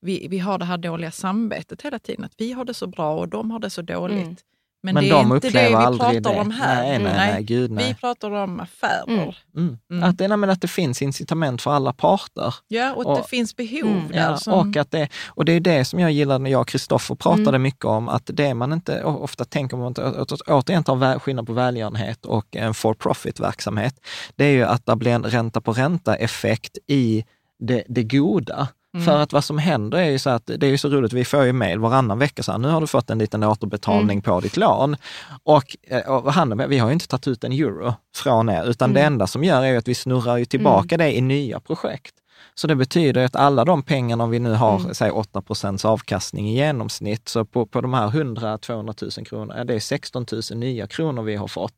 [0.00, 2.24] vi, vi har det här dåliga samvetet hela tiden.
[2.24, 4.44] Att vi har det så bra och de har det så dåligt.
[4.84, 6.40] Men, Men det de är inte det vi pratar det.
[6.40, 6.82] om här.
[6.82, 7.88] Nej, nej, nej, gud, nej.
[7.88, 9.04] Vi pratar om affärer.
[9.08, 9.28] Mm.
[9.56, 9.78] Mm.
[9.90, 10.02] Mm.
[10.04, 12.54] Att, det, nej, men att det finns incitament för alla parter.
[12.68, 14.08] Ja, och, Och- det finns behov Mm.
[14.08, 14.18] där.
[14.30, 16.68] Ja, som, och, att det, och det är det som jag gillar när jag och
[16.68, 17.62] Kristoffer pratade Mm.
[17.62, 21.46] mycket om, att det man inte ofta tänker om, att, att, att återigen tar skillnad
[21.46, 23.94] på välgörenhet och en for profit-verksamhet,
[24.36, 27.24] det är ju att det blir en ränta på ränta-effekt i
[27.58, 28.68] det, det goda.
[28.94, 29.06] Mm.
[29.06, 31.24] För att vad som händer är ju så att det är ju så roligt, vi
[31.24, 34.22] får ju mejl varannan vecka så här, nu har du fått en liten återbetalning Mm.
[34.22, 34.96] på ditt lån.
[35.44, 38.92] Och, eh, och han, vi har ju inte tagit ut en euro från er, utan
[38.94, 39.12] det Mm.
[39.12, 42.14] enda som gör är ju att vi snurrar ju tillbaka det i nya projekt.
[42.54, 44.94] Så det betyder att alla de pengarna, om vi nu har, Mm.
[44.94, 49.74] säg 8 procents avkastning i genomsnitt, så på, på de här 100-200 000 kronor, det
[49.74, 51.72] är 16 000 nya kronor vi har fått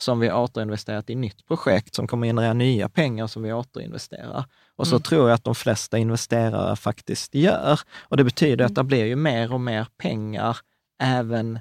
[0.00, 4.44] som vi återinvesterat i nytt projekt som kommer generera nya pengar som vi återinvesterar.
[4.76, 5.02] Och så Mm.
[5.02, 7.80] tror jag att de flesta investerare faktiskt gör.
[8.00, 10.56] Och det betyder att det blir ju mer och mer pengar
[11.02, 11.58] även,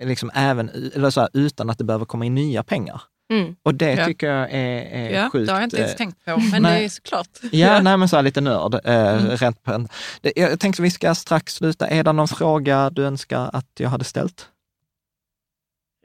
[0.00, 3.02] liksom även eller så här, utan att det behöver komma in nya pengar.
[3.32, 3.56] Mm.
[3.62, 4.04] Och det Ja.
[4.06, 5.46] tycker jag är, är ja, sjukt.
[5.46, 6.78] det har jag inte ens eh, tänkt på, men nej.
[6.78, 7.28] det är såklart.
[7.52, 8.74] Ja, nej men så här lite nörd.
[8.74, 9.36] Eh, Mm.
[9.36, 9.88] rent på en.
[10.20, 11.86] Det, jag tänkte vi ska strax sluta.
[11.88, 14.48] Är det någon fråga du önskar att jag hade ställt?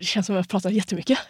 [0.04, 1.20] Det känns som att jag pratar jättemycket.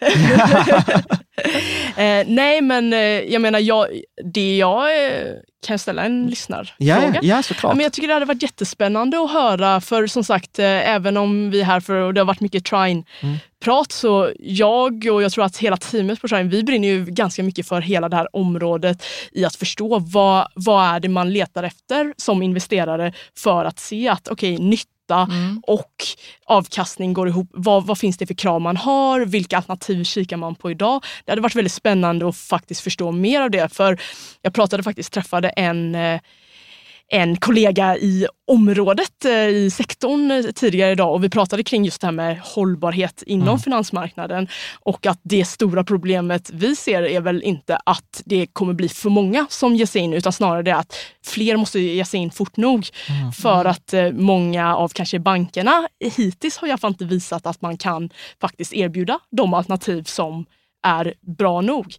[1.96, 3.86] eh, nej, men eh, jag menar, jag,
[4.24, 5.22] det jag eh,
[5.66, 7.10] kan ställa en lyssnarfråga.
[7.14, 7.70] Ja, ja såklart.
[7.70, 11.16] Ja, men jag tycker det hade varit jättespännande att höra, för som sagt, eh, även
[11.16, 15.32] om vi är här för, och det har varit mycket Trine-prat, så jag och jag
[15.32, 18.36] tror att hela teamet på Trine, vi brinner ju ganska mycket för hela det här
[18.36, 23.78] området i att förstå vad, vad är det man letar efter som investerare för att
[23.78, 24.58] se att okej,
[25.04, 25.62] nytta Mm.
[25.66, 26.04] och
[26.46, 27.48] avkastning går ihop.
[27.52, 29.20] Vad, vad finns det för krav man har?
[29.20, 31.02] Vilka alternativ kikar man på idag?
[31.24, 33.74] Det hade varit väldigt spännande att faktiskt förstå mer av det.
[33.74, 34.00] För
[34.42, 36.20] jag pratade faktiskt, träffade en eh,
[37.14, 42.00] en kollega i området, eh, i sektorn eh, tidigare idag och vi pratade kring just
[42.00, 43.58] det här med hållbarhet inom Mm.
[43.60, 44.48] finansmarknaden
[44.80, 49.10] och att det stora problemet vi ser är väl inte att det kommer bli för
[49.10, 52.56] många som ger sig in utan snarare det att fler måste ge sig in fort
[52.56, 53.32] nog Mm.
[53.32, 57.62] för att eh, många av kanske bankerna hittills har i alla fall inte visat att
[57.62, 58.10] man kan
[58.40, 60.46] faktiskt erbjuda de alternativ som
[60.86, 61.94] är bra nog.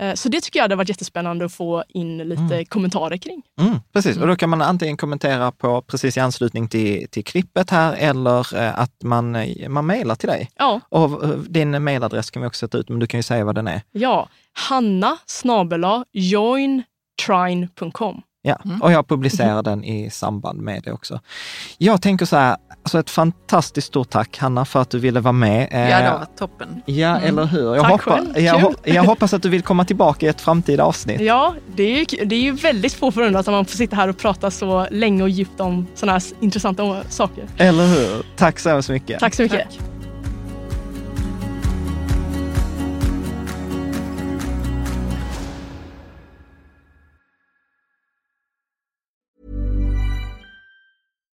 [0.00, 3.42] Eh, Så det tycker jag hade varit jättespännande att få in lite kommentarer kring.
[3.60, 7.70] Mm, precis, och då kan man antingen kommentera på precis i anslutning till, till klippet
[7.70, 10.50] här eller eh, att man, eh, man mejlar till dig.
[10.56, 13.54] Ja, Och din mejladress kan vi också sätta ut, men du kan ju säga vad
[13.54, 13.82] den är.
[13.92, 14.28] ja.
[14.68, 18.22] Hanna snabela jointrine.com.
[18.42, 21.20] Ja, och jag publicerar den i samband med det också.
[21.78, 25.32] Jag tänker så här, alltså ett fantastiskt stort tack Hanna för att du ville vara
[25.32, 25.68] med.
[25.70, 26.82] Ja, Eh, det var toppen.
[26.86, 27.74] Ja, eller hur?
[27.74, 28.38] Jag, Tack hoppa, själv.
[28.38, 31.20] jag, jag hoppas att du vill komma tillbaka i ett framtida avsnitt.
[31.20, 34.08] Ja, det är, ju, det är ju väldigt få förunnat att man får sitta här
[34.08, 37.44] och prata så länge och djupt om sådana här intressanta saker.
[37.56, 38.22] Eller hur?
[38.36, 39.20] Tack så hemskt mycket.
[39.20, 39.70] Tack så mycket.
[39.70, 39.97] Tack.